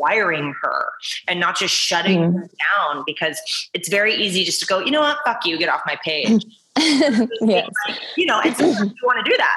[0.00, 0.92] inquiring her
[1.28, 2.38] and not just shutting mm-hmm.
[2.38, 3.40] her down because
[3.74, 6.44] it's very easy just to go, you know what, fuck you, get off my page.
[7.40, 7.68] yes.
[8.16, 9.56] you know, and sometimes you want to do that.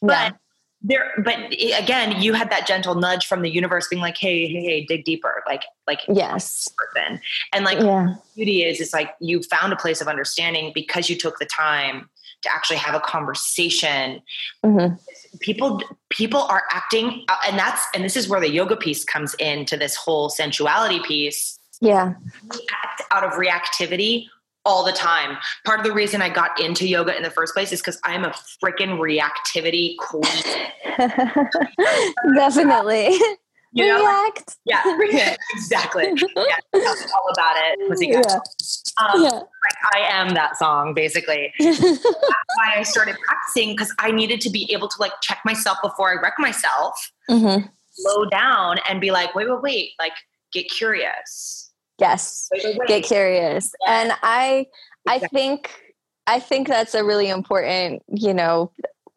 [0.00, 0.30] But yeah.
[0.82, 1.36] there, but
[1.78, 5.04] again, you had that gentle nudge from the universe being like, hey, hey, hey, dig
[5.04, 5.42] deeper.
[5.46, 6.68] Like, like, yes.
[6.76, 7.20] Person.
[7.52, 8.14] And like, yeah.
[8.34, 12.08] beauty is, it's like you found a place of understanding because you took the time
[12.44, 14.22] to actually have a conversation.
[14.64, 14.94] Mm-hmm.
[15.40, 19.34] People people are acting, uh, and that's and this is where the yoga piece comes
[19.34, 21.58] into this whole sensuality piece.
[21.80, 22.14] Yeah,
[22.50, 24.26] we act out of reactivity
[24.64, 25.36] all the time.
[25.64, 28.24] Part of the reason I got into yoga in the first place is because I'm
[28.24, 28.30] a
[28.62, 30.22] freaking reactivity queen.
[32.34, 33.18] Definitely.
[33.76, 34.56] You know, react.
[34.64, 34.82] yeah,
[35.52, 36.04] exactly.
[36.04, 37.98] Yeah, all about it.
[38.00, 38.20] Yeah.
[39.04, 39.30] Um, yeah.
[39.30, 41.52] Like I am that song, basically.
[41.58, 45.78] That's why I started practicing because I needed to be able to like check myself
[45.82, 47.66] before I wreck myself, mm-hmm.
[47.90, 50.12] slow down, and be like, wait, wait, wait, like
[50.52, 51.63] get curious.
[51.98, 52.48] Yes,
[52.86, 53.72] get curious.
[53.80, 54.00] Yeah.
[54.00, 54.66] And I,
[55.06, 55.06] exactly.
[55.06, 55.70] I think,
[56.26, 58.72] I think that's a really important, you know,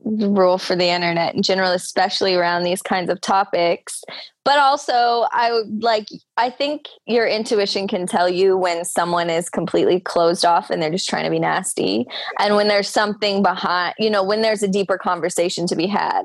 [0.07, 4.03] rule for the internet in general, especially around these kinds of topics.
[4.45, 9.49] But also, I would like, I think your intuition can tell you when someone is
[9.49, 12.05] completely closed off and they're just trying to be nasty,
[12.39, 16.21] and when there's something behind, you know, when there's a deeper conversation to be had.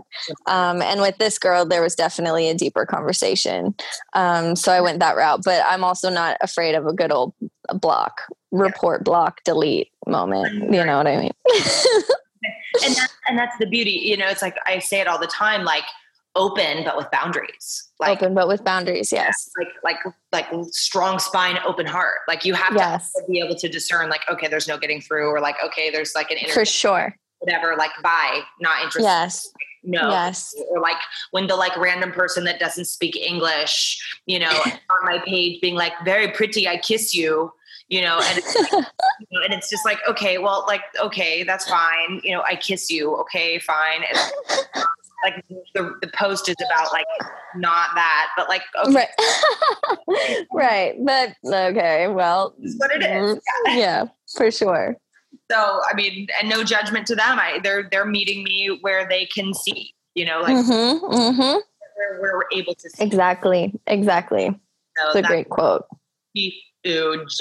[0.46, 3.74] Um, and with this girl, there was definitely a deeper conversation.
[4.12, 7.34] Um, so I went that route, but I'm also not afraid of a good old
[7.74, 8.20] block,
[8.52, 10.72] report, block, delete moment.
[10.72, 11.32] You know what I mean?
[12.84, 15.26] and that's, and that's the beauty you know it's like i say it all the
[15.26, 15.84] time like
[16.34, 17.90] open but with boundaries.
[17.98, 19.50] Like open but with boundaries yes.
[19.58, 22.18] like like like strong spine open heart.
[22.28, 23.12] Like you have yes.
[23.12, 26.14] to be able to discern like okay there's no getting through or like okay there's
[26.14, 27.14] like an for sure.
[27.38, 29.08] whatever like bye not interested.
[29.08, 29.46] Yes.
[29.46, 30.10] Like, no.
[30.10, 30.54] Yes.
[30.70, 30.96] Or like
[31.32, 35.74] when the like random person that doesn't speak english you know on my page being
[35.74, 37.52] like very pretty i kiss you
[37.92, 38.72] you know, and it's like,
[39.20, 42.22] you know, and it's just like, okay, well, like, okay, that's fine.
[42.24, 43.14] You know, I kiss you.
[43.16, 44.00] Okay, fine.
[45.24, 47.04] like the, the post is about like
[47.54, 48.94] not that, but like, okay.
[50.08, 50.94] right, right.
[51.04, 53.36] But okay, well, it's what it is.
[53.36, 53.76] Mm, yeah.
[53.76, 54.96] yeah, for sure.
[55.50, 57.38] So, I mean, and no judgment to them.
[57.38, 61.40] I, they're, they're meeting me where they can see, you know, like mm-hmm, mm-hmm.
[61.42, 63.04] Where, where, we're able to see.
[63.04, 63.78] Exactly.
[63.86, 64.48] Exactly.
[64.96, 65.84] So it's a great quote.
[66.32, 67.36] Huge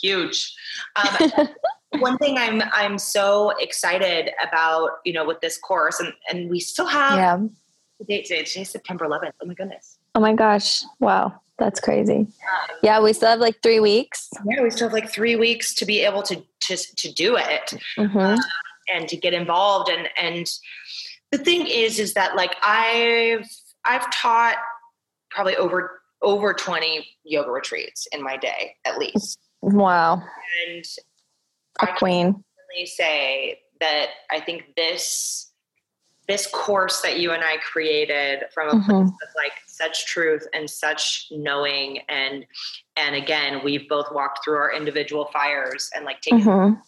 [0.00, 0.54] huge.
[0.96, 1.48] Um,
[2.00, 6.60] one thing I'm I'm so excited about, you know, with this course, and and we
[6.60, 7.38] still have yeah.
[7.98, 8.44] the date today.
[8.44, 9.32] Today's September 11th.
[9.42, 9.98] Oh my goodness.
[10.14, 10.82] Oh my gosh!
[11.00, 12.18] Wow, that's crazy.
[12.18, 14.30] Um, yeah, we still have like three weeks.
[14.48, 17.74] Yeah, we still have like three weeks to be able to just to do it
[17.98, 18.18] mm-hmm.
[18.18, 18.36] uh,
[18.92, 19.90] and to get involved.
[19.90, 20.50] And and
[21.32, 23.48] the thing is, is that like I've
[23.84, 24.56] I've taught
[25.30, 30.22] probably over over 20 yoga retreats in my day at least Wow.
[30.68, 30.84] And
[31.82, 32.32] a I queen.
[32.32, 35.50] Can say that I think this
[36.28, 38.90] this course that you and I created from a mm-hmm.
[38.90, 42.44] place of like such truth and such knowing and
[42.96, 46.74] and again we've both walked through our individual fires and like taken mm-hmm.
[46.74, 46.78] and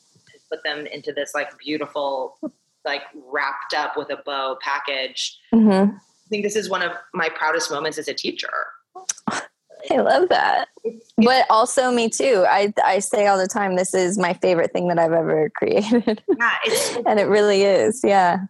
[0.51, 2.38] put them into this like beautiful
[2.85, 5.38] like wrapped up with a bow package.
[5.53, 5.97] Mm-hmm.
[5.97, 8.67] I think this is one of my proudest moments as a teacher.
[9.91, 10.69] I love that.
[11.17, 12.45] But also me too.
[12.49, 16.23] I I say all the time this is my favorite thing that I've ever created.
[16.38, 16.55] Yeah,
[17.07, 18.01] and it really is.
[18.05, 18.41] Yeah.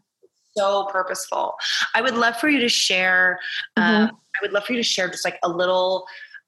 [0.57, 1.55] So purposeful.
[1.95, 3.39] I would love for you to share
[3.77, 4.05] mm-hmm.
[4.05, 6.07] um, I would love for you to share just like a little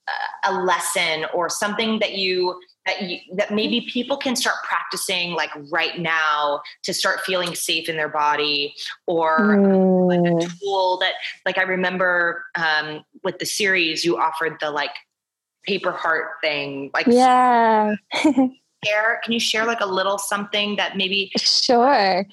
[0.09, 5.33] uh, a lesson or something that you that you, that maybe people can start practicing
[5.33, 8.75] like right now to start feeling safe in their body
[9.07, 10.09] or mm.
[10.09, 10.59] like a mm.
[10.59, 11.14] tool that
[11.45, 14.95] like i remember um, with the series you offered the like
[15.64, 17.95] paper heart thing like yeah
[18.85, 22.27] share can you share like a little something that maybe sure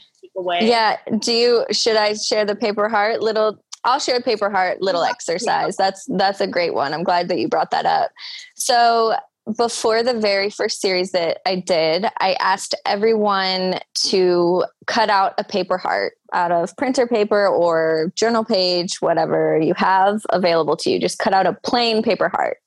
[0.62, 5.04] yeah do you should i share the paper heart little I'll share paper heart little
[5.04, 5.78] exercise.
[5.78, 6.94] That's that's a great one.
[6.94, 8.12] I'm glad that you brought that up.
[8.56, 9.16] So
[9.56, 15.44] before the very first series that I did, I asked everyone to cut out a
[15.44, 21.00] paper heart out of printer paper or journal page, whatever you have available to you.
[21.00, 22.58] Just cut out a plain paper heart.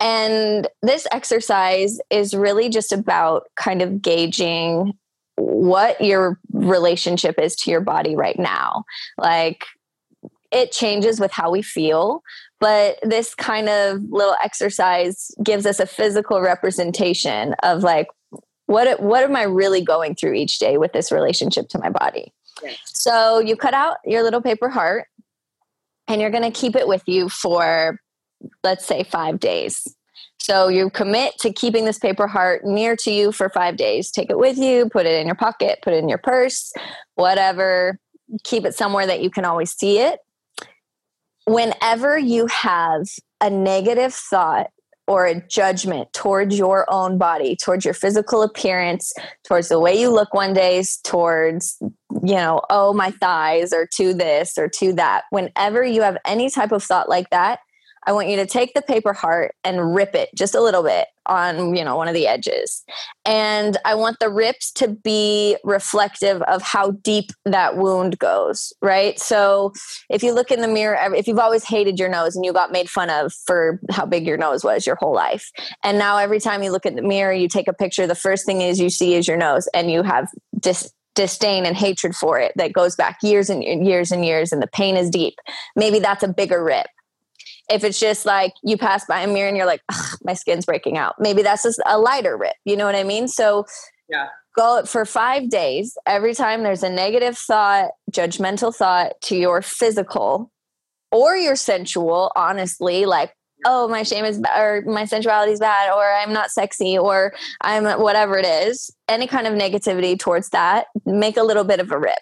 [0.00, 4.94] And this exercise is really just about kind of gauging
[5.36, 8.84] what your relationship is to your body right now.
[9.18, 9.64] Like,
[10.50, 12.22] it changes with how we feel
[12.64, 18.06] but this kind of little exercise gives us a physical representation of like
[18.64, 22.32] what what am i really going through each day with this relationship to my body?
[22.86, 25.08] So you cut out your little paper heart
[26.08, 28.00] and you're going to keep it with you for
[28.62, 29.86] let's say 5 days.
[30.38, 34.10] So you commit to keeping this paper heart near to you for 5 days.
[34.10, 36.72] Take it with you put it in your pocket put it in your purse
[37.16, 37.98] whatever.
[38.42, 40.18] Keep it somewhere that you can always see it
[41.46, 43.06] whenever you have
[43.40, 44.70] a negative thought
[45.06, 49.12] or a judgment towards your own body, towards your physical appearance,
[49.46, 51.76] towards the way you look one day, towards,
[52.22, 55.24] you know, oh, my thighs or to this or to that.
[55.30, 57.58] Whenever you have any type of thought like that,
[58.06, 61.06] I want you to take the paper heart and rip it just a little bit
[61.26, 62.84] on, you know, one of the edges.
[63.24, 69.18] And I want the rips to be reflective of how deep that wound goes, right?
[69.18, 69.72] So
[70.10, 72.72] if you look in the mirror, if you've always hated your nose and you got
[72.72, 75.50] made fun of for how big your nose was your whole life,
[75.82, 78.44] and now every time you look in the mirror, you take a picture, the first
[78.44, 80.28] thing is you see is your nose and you have
[80.60, 84.62] dis- disdain and hatred for it that goes back years and years and years and
[84.62, 85.34] the pain is deep
[85.76, 86.86] maybe that's a bigger rip
[87.70, 89.82] if it's just like you pass by a mirror and you're like,
[90.24, 92.56] my skin's breaking out, maybe that's just a lighter rip.
[92.64, 93.28] You know what I mean?
[93.28, 93.66] So
[94.08, 94.28] yeah.
[94.56, 95.98] Go for five days.
[96.06, 100.52] Every time there's a negative thought, judgmental thought to your physical
[101.10, 103.32] or your sensual, honestly, like,
[103.66, 107.34] oh, my shame is bad, or my sensuality is bad, or I'm not sexy, or
[107.62, 111.90] I'm whatever it is, any kind of negativity towards that, make a little bit of
[111.90, 112.18] a rip.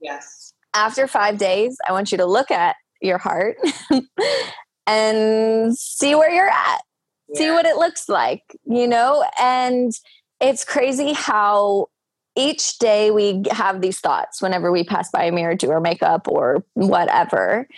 [0.00, 0.52] Yes.
[0.74, 3.56] After five days, I want you to look at your heart
[4.86, 6.82] and see where you're at,
[7.28, 7.38] yeah.
[7.38, 9.24] see what it looks like, you know?
[9.40, 9.92] And
[10.40, 11.88] it's crazy how
[12.36, 16.26] each day we have these thoughts whenever we pass by a mirror, do our makeup
[16.28, 17.68] or whatever.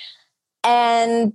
[0.67, 1.35] And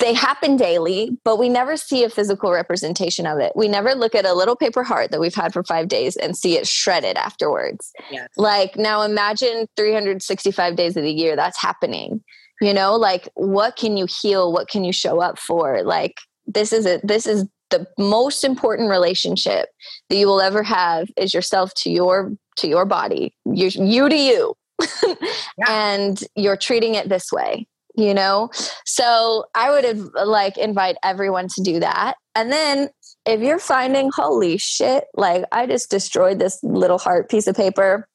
[0.00, 3.52] they happen daily, but we never see a physical representation of it.
[3.54, 6.36] We never look at a little paper heart that we've had for five days and
[6.36, 7.92] see it shredded afterwards.
[8.10, 8.28] Yes.
[8.36, 12.24] Like now, imagine 365 days of the year that's happening
[12.60, 14.52] you know like what can you heal?
[14.52, 15.82] What can you show up for?
[15.82, 19.68] Like this is it this is the most important relationship
[20.08, 24.16] that you will ever have is yourself to your to your body you, you to
[24.16, 24.54] you.
[25.58, 25.70] Yeah.
[25.70, 28.50] and you're treating it this way you know?
[28.84, 32.16] So i would have like invite everyone to do that.
[32.34, 32.90] And then
[33.24, 38.06] if you're finding holy shit like i just destroyed this little heart piece of paper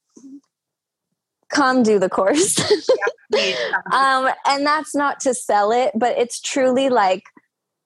[1.51, 2.57] come do the course.
[3.91, 7.23] um, and that's not to sell it, but it's truly like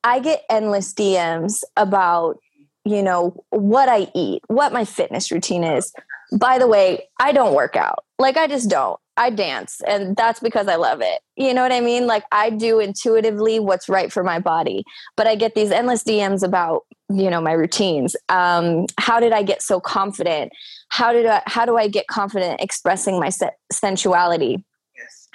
[0.04, 2.40] I get endless DMs about,
[2.84, 5.92] you know, what I eat, what my fitness routine is.
[6.38, 8.06] By the way, I don't work out.
[8.20, 9.00] Like I just don't.
[9.18, 11.22] I dance and that's because I love it.
[11.36, 12.08] You know what I mean?
[12.08, 14.84] Like I do intuitively what's right for my body.
[15.16, 18.16] But I get these endless DMs about, you know, my routines.
[18.30, 20.52] Um, how did I get so confident?
[20.90, 24.64] How did I how do I get confident expressing my se- sensuality?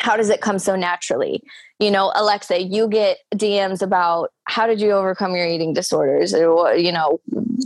[0.00, 1.42] How does it come so naturally?
[1.78, 6.34] You know alexa you get dms about how did you overcome your eating disorders?
[6.34, 7.20] or you know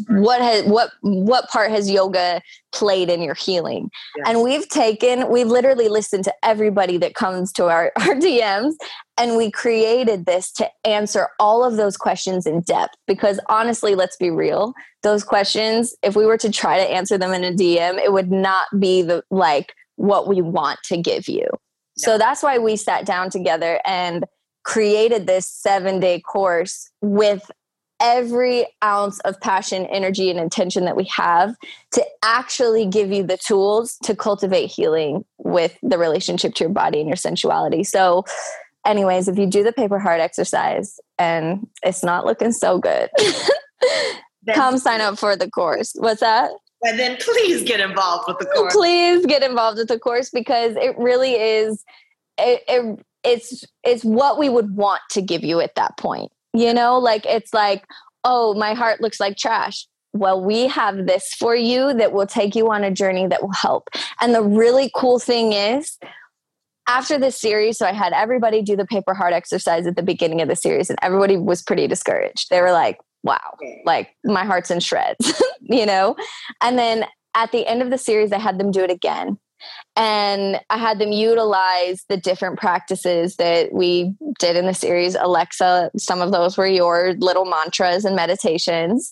[0.08, 2.40] what has what what part has yoga
[2.72, 3.90] played in your healing?
[4.16, 4.26] Yes.
[4.28, 8.74] and we've taken we've literally listened to everybody that comes to our, our dms
[9.16, 14.16] and we created this to answer all of those questions in depth because honestly let's
[14.16, 17.98] be real those questions if we were to try to answer them in a dm
[17.98, 21.46] it would not be the like what we want to give you
[21.96, 24.24] so that's why we sat down together and
[24.64, 27.50] created this seven day course with
[28.00, 31.54] every ounce of passion, energy, and intention that we have
[31.92, 37.00] to actually give you the tools to cultivate healing with the relationship to your body
[37.00, 37.84] and your sensuality.
[37.84, 38.24] So,
[38.84, 43.10] anyways, if you do the paper heart exercise and it's not looking so good,
[44.54, 45.92] come sign up for the course.
[45.96, 46.50] What's that?
[46.84, 48.74] And then please get involved with the course.
[48.74, 51.84] Please get involved with the course because it really is
[52.38, 56.30] it, it, it's it's what we would want to give you at that point.
[56.52, 57.84] You know, like it's like,
[58.22, 59.86] oh, my heart looks like trash.
[60.12, 63.52] Well, we have this for you that will take you on a journey that will
[63.52, 63.88] help.
[64.20, 65.98] And the really cool thing is,
[66.86, 70.40] after this series, so I had everybody do the paper heart exercise at the beginning
[70.40, 72.50] of the series, and everybody was pretty discouraged.
[72.50, 76.14] They were like, wow, like my heart's in shreds, you know?
[76.60, 77.04] And then
[77.34, 79.38] at the end of the series, I had them do it again.
[79.96, 85.14] And I had them utilize the different practices that we did in the series.
[85.14, 89.10] Alexa, some of those were your little mantras and meditations.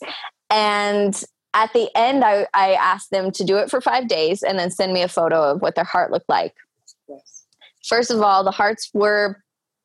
[0.50, 1.20] And
[1.54, 4.70] at the end, I, I asked them to do it for five days and then
[4.70, 6.54] send me a photo of what their heart looked like.
[7.08, 7.44] Yes.
[7.88, 9.42] First of all, the hearts were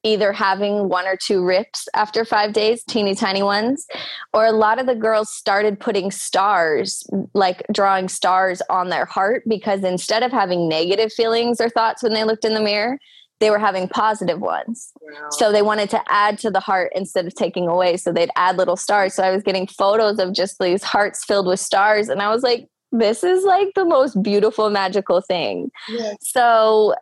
[0.08, 3.86] either having one or two rips after five days, teeny tiny ones,
[4.34, 9.44] or a lot of the girls started putting stars, like drawing stars on their heart
[9.48, 12.98] because instead of having negative feelings or thoughts when they looked in the mirror,
[13.40, 14.92] they were having positive ones.
[15.00, 15.30] Wow.
[15.32, 17.98] So they wanted to add to the heart instead of taking away.
[17.98, 19.14] So they'd add little stars.
[19.14, 22.10] So I was getting photos of just these hearts filled with stars.
[22.10, 25.70] And I was like, this is like the most beautiful, magical thing.
[25.88, 26.16] Yes.
[26.22, 26.96] So,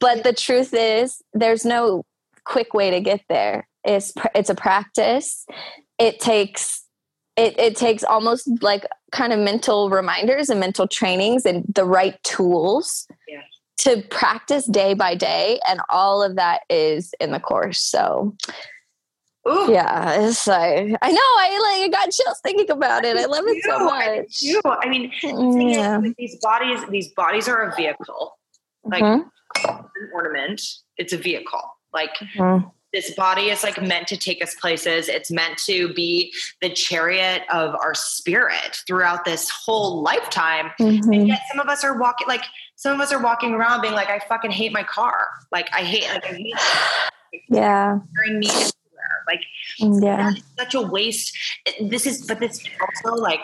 [0.00, 2.04] but the truth is, there's no
[2.48, 3.68] quick way to get there.
[3.84, 5.46] It's it's a practice.
[5.98, 6.84] it takes
[7.36, 12.16] it, it takes almost like kind of mental reminders and mental trainings and the right
[12.24, 13.42] tools Yeah.
[13.84, 18.34] to practice day by day and all of that is in the course so
[19.48, 23.24] Ooh, yeah it's like i know i like I got chills thinking about it i
[23.26, 24.60] love it so I much do.
[24.64, 28.36] I mean, the thing is, these bodies, these bodies are a vehicle,
[28.84, 29.24] like Mhm.
[29.68, 30.60] an ornament.
[30.96, 31.62] It's a vehicle.
[31.92, 32.70] Like Mhm.
[32.92, 35.08] this body is like meant to take us places.
[35.08, 36.32] It's meant to be
[36.62, 40.70] the chariot of our spirit throughout this whole lifetime.
[40.78, 41.28] And Mhm.
[41.28, 42.44] yet some of us are walking like
[42.76, 45.28] some of us are walking around being like, I fucking hate my car.
[45.50, 46.54] Like I hate like I hate
[47.48, 49.24] yeah carrying me everywhere.
[49.26, 49.42] Like
[49.78, 51.36] yeah such a waste.
[51.80, 53.40] This is but this also like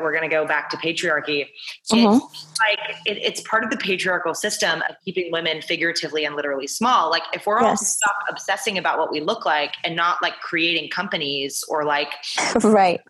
[0.00, 1.46] we're gonna go back to patriarchy.
[1.92, 2.20] Mhm.
[2.20, 6.66] It's like it, it's part of the patriarchal system of keeping women figuratively and literally
[6.66, 7.10] small.
[7.10, 7.80] Like if we're all Yes.
[7.80, 12.12] to stop obsessing about what we look like and not like creating companies or like
[12.62, 13.00] right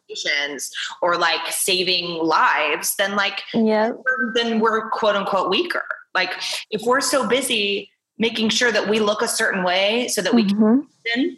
[1.03, 3.93] or like saving lives, then like yeah
[4.35, 5.85] then we're quote unquote weaker.
[6.15, 6.33] Like
[6.71, 10.45] if we're so busy making sure that we look a certain way so that we
[10.45, 10.87] Mhm.
[11.07, 11.37] can,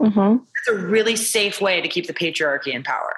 [0.00, 0.40] Mhm.
[0.56, 3.14] that's a really safe way to keep the patriarchy in power.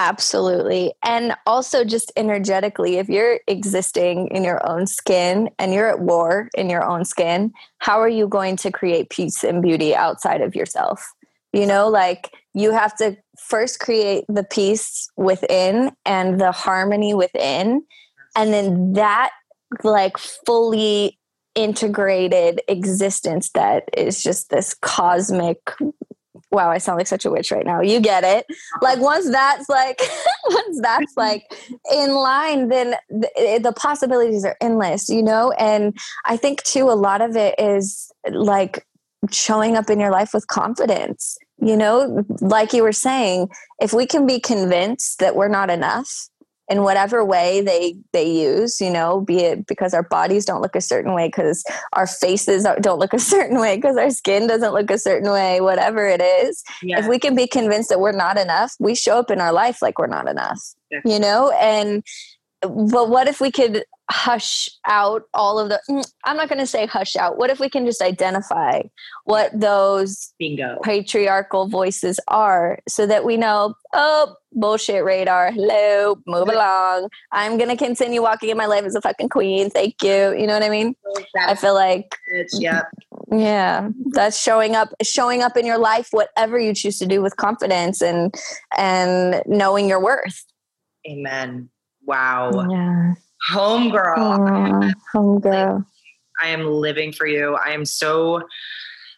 [0.00, 0.92] Absolutely.
[1.02, 6.50] And also, just energetically, if you're existing in your own skin and you're at war
[6.54, 10.54] in your own skin, how are you going to create peace and beauty outside of
[10.54, 11.04] yourself?
[11.52, 17.82] You know, like you have to first create the peace within and the harmony within.
[18.36, 19.30] And then that,
[19.82, 21.18] like, fully
[21.56, 25.58] integrated existence that is just this cosmic
[26.50, 27.80] wow i sound like such a witch right now.
[27.80, 28.46] You get it.
[28.82, 30.00] Like once that's like
[30.50, 31.44] once that's like
[31.92, 35.52] in line then the, eh, the possibilities are endless you know?
[35.52, 38.84] And i think too a lot of it is like
[39.30, 42.24] showing up in your life with confidence you know?
[42.40, 43.48] Like you were saying
[43.80, 46.28] if we can be convinced that we're not enough
[46.68, 50.76] in whatever way they they use you know be it because our bodies don't look
[50.76, 51.64] a certain way because
[51.94, 55.60] our faces don't look a certain way because our skin doesn't look a certain way
[55.60, 56.98] whatever it is Yeah.
[57.00, 59.80] if we can be convinced that we're not enough we show up in our life
[59.82, 60.60] like we're not enough
[60.90, 61.00] Yeah.
[61.04, 62.02] you know and
[62.60, 66.66] but what if we could hush out all of the mm, i'm not going to
[66.66, 68.80] say hush out what if we can just identify
[69.24, 70.78] what those Bingo.
[70.82, 77.68] patriarchal voices are so that we know oh bullshit radar hello move along i'm going
[77.68, 80.62] to continue walking in my life as a fucking queen thank you you know what
[80.62, 80.94] i mean
[81.38, 82.16] i feel like.
[82.52, 82.84] Yeah.
[83.30, 87.36] yeah that's showing up showing up in your life whatever you choose to do with
[87.36, 88.34] confidence and
[88.76, 90.44] and knowing your worth
[91.06, 91.68] Amen.
[92.04, 92.50] Wow.
[92.70, 93.14] yeah
[93.48, 94.14] Home girl.
[94.18, 95.84] Aw, homegirl
[96.40, 97.56] I am living for you.
[97.56, 98.42] I am so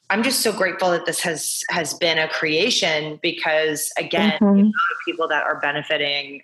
[0.09, 4.53] I'm just so grateful that this has has been a creation because again, the Mhm.
[4.53, 6.43] amount of people that are benefiting,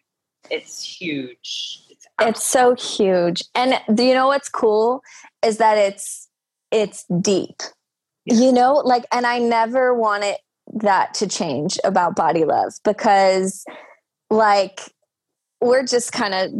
[0.50, 1.82] it's huge.
[1.90, 5.02] It's, it's so huge and do you know what's cool
[5.44, 6.28] is that it's
[6.70, 7.60] it's deep
[8.24, 10.36] you know like and i never wanted
[10.72, 13.64] that to change about body love because
[14.30, 14.80] like
[15.60, 16.50] we're just kind of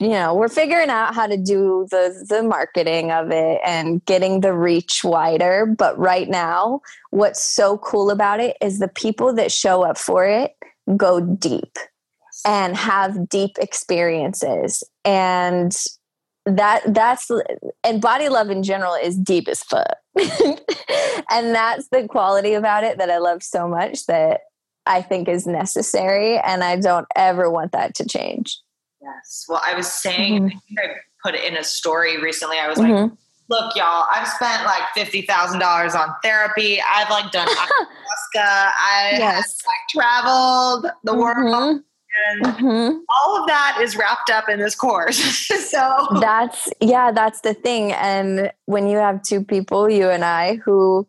[0.00, 4.40] you know we're figuring out how to do the the marketing of it and getting
[4.40, 5.66] the reach wider.
[5.66, 6.80] But right now
[7.10, 10.52] what's so cool about it is the people that show up for it
[10.96, 11.78] go deep
[12.44, 14.82] and have deep experiences.
[15.04, 15.74] And
[16.46, 17.30] that that's
[17.82, 19.96] and body love in general is deep as fuck.
[21.30, 24.42] And that's the quality about it that i love so much that
[24.86, 28.58] i think is necessary and i don't ever want that to change
[29.02, 29.44] yes.
[29.48, 30.46] Well, I was saying Mhm.
[30.46, 32.58] I think I put it in a story recently.
[32.58, 33.14] I was like, Mhm.
[33.50, 36.80] look, y'all, I've spent like fifty thousand dollars on therapy.
[36.80, 38.72] I've like done ayahuasca.
[38.78, 41.54] I have like traveled the world.
[41.54, 41.84] Mhm.
[42.26, 43.00] And Mhm.
[43.14, 45.18] all of that is wrapped up in this course.
[45.70, 50.54] so that's yeah that's the thing and when you have two people you and i
[50.64, 51.06] who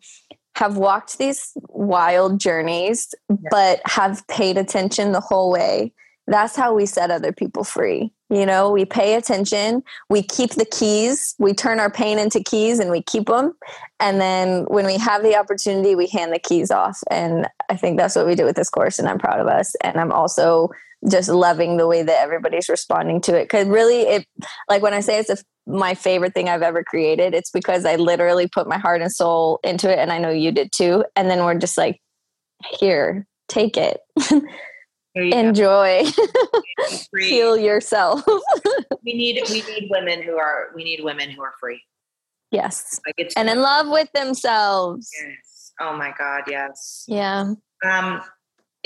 [0.55, 3.13] have walked these wild journeys
[3.51, 5.93] but have paid attention the whole way.
[6.27, 8.71] That's how we set other people free you know?
[8.71, 13.01] We pay attention we keep the keys we turn our pain into keys and we
[13.01, 13.53] keep them
[13.99, 16.99] and then when we have the opportunity we hand the keys off.
[17.11, 19.75] And i think that's what we do with this course and i'm proud of us.
[19.81, 20.69] And i'm also
[21.09, 24.27] just loving the way that everybody's responding to it because really it
[24.69, 25.37] like when i say it's a,
[25.67, 27.33] my favorite thing i've ever created.
[27.33, 30.51] It's because i literally put my heart and soul into it and i know you
[30.51, 31.03] did too.
[31.15, 31.99] And then we're just like
[32.79, 33.99] here take it.
[35.15, 36.03] Enjoy.
[37.09, 37.29] Free.
[37.29, 38.23] heal yourself.
[39.05, 41.79] We need we need women who are we need women who are free.
[42.49, 42.99] yes.
[43.05, 45.07] Like and in love with themselves.
[45.13, 45.73] Yes.
[45.79, 47.05] Oh my God, yes.
[47.07, 47.53] yeah.
[47.83, 48.21] Um,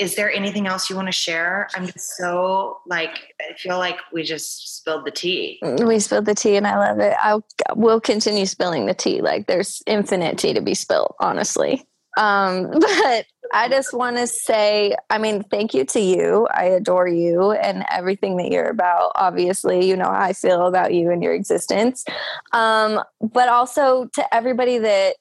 [0.00, 1.68] is there anything else you want to share?
[1.76, 5.60] I'm just so like I feel like we just spilled the tea.
[5.62, 7.14] We spilled the tea, and I love it.
[7.20, 7.38] I
[7.74, 9.20] will continue spilling the tea.
[9.20, 11.86] Like there's infinite tea to be spilled, honestly.
[12.16, 16.48] Um, but I just want to say, I mean, thank you to you.
[16.50, 19.12] I adore you and everything that you're about.
[19.16, 22.06] Obviously, you know how I feel about you and your existence.
[22.52, 25.16] Um, but also to everybody that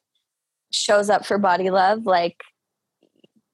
[0.72, 2.44] shows up for body love, like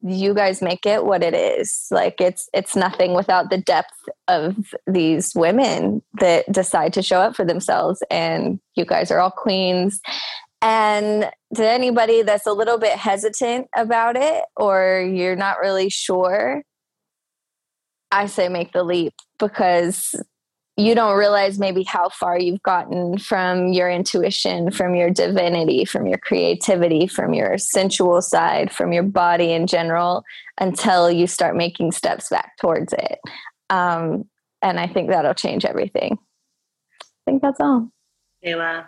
[0.07, 1.87] you guys make it what it is.
[1.89, 3.95] Like it's it's nothing without the depth
[4.27, 9.31] of these women that decide to show up for themselves and you guys are all
[9.31, 9.99] queens.
[10.61, 16.63] And to anybody that's a little bit hesitant about it or you're not really sure
[18.11, 20.15] i say make the leap because
[20.77, 26.05] you don't realize maybe how far you've gotten from your intuition, from your divinity, from
[26.05, 30.23] your creativity, from your sensual side, from your body in general,
[30.59, 33.19] until you start making steps back towards it.
[33.69, 34.25] Um,
[34.61, 36.17] and I think that'll change everything.
[37.01, 37.89] I think that's all.
[38.45, 38.85] Kayla,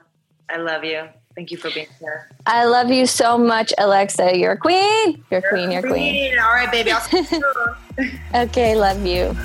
[0.49, 1.07] I love you.
[1.35, 2.29] Thank you for being here.
[2.47, 4.37] I love you so much, Alexa.
[4.37, 5.23] You're a queen.
[5.29, 5.71] You're, you're queen.
[5.71, 6.31] You're queen.
[6.31, 6.39] queen.
[6.39, 6.91] All right, baby.
[8.35, 9.35] okay, love you.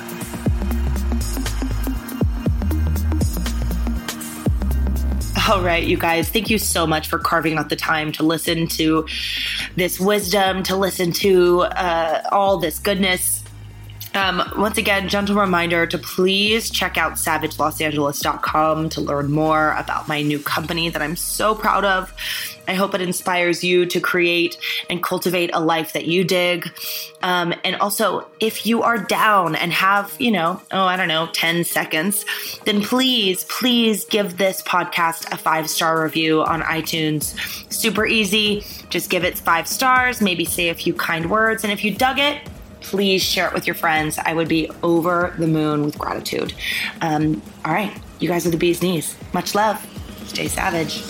[5.49, 8.65] All right, you guys, thank you so much for carving out the time to listen
[8.67, 9.05] to
[9.75, 13.42] this wisdom, to listen to uh, all this goodness.
[14.15, 20.21] Um, once again, gentle reminder to please check out savagelosangeles.com to learn more about my
[20.21, 22.13] new company that I'm so proud of.
[22.67, 24.57] I hope it inspires you to create
[24.89, 26.71] and cultivate a life that you dig.
[27.21, 31.27] Um, and also, if you are down and have, you know, oh, I don't know,
[31.33, 32.25] 10 seconds,
[32.65, 37.35] then please, please give this podcast a five star review on iTunes.
[37.71, 38.63] Super easy.
[38.89, 41.63] Just give it five stars, maybe say a few kind words.
[41.63, 42.47] And if you dug it,
[42.83, 44.17] please share it with your friends.
[44.17, 46.53] I would be over the moon with gratitude.
[47.01, 49.15] Um, all right, you guys are the bee's knees.
[49.33, 49.83] Much love.
[50.27, 51.03] Stay savage.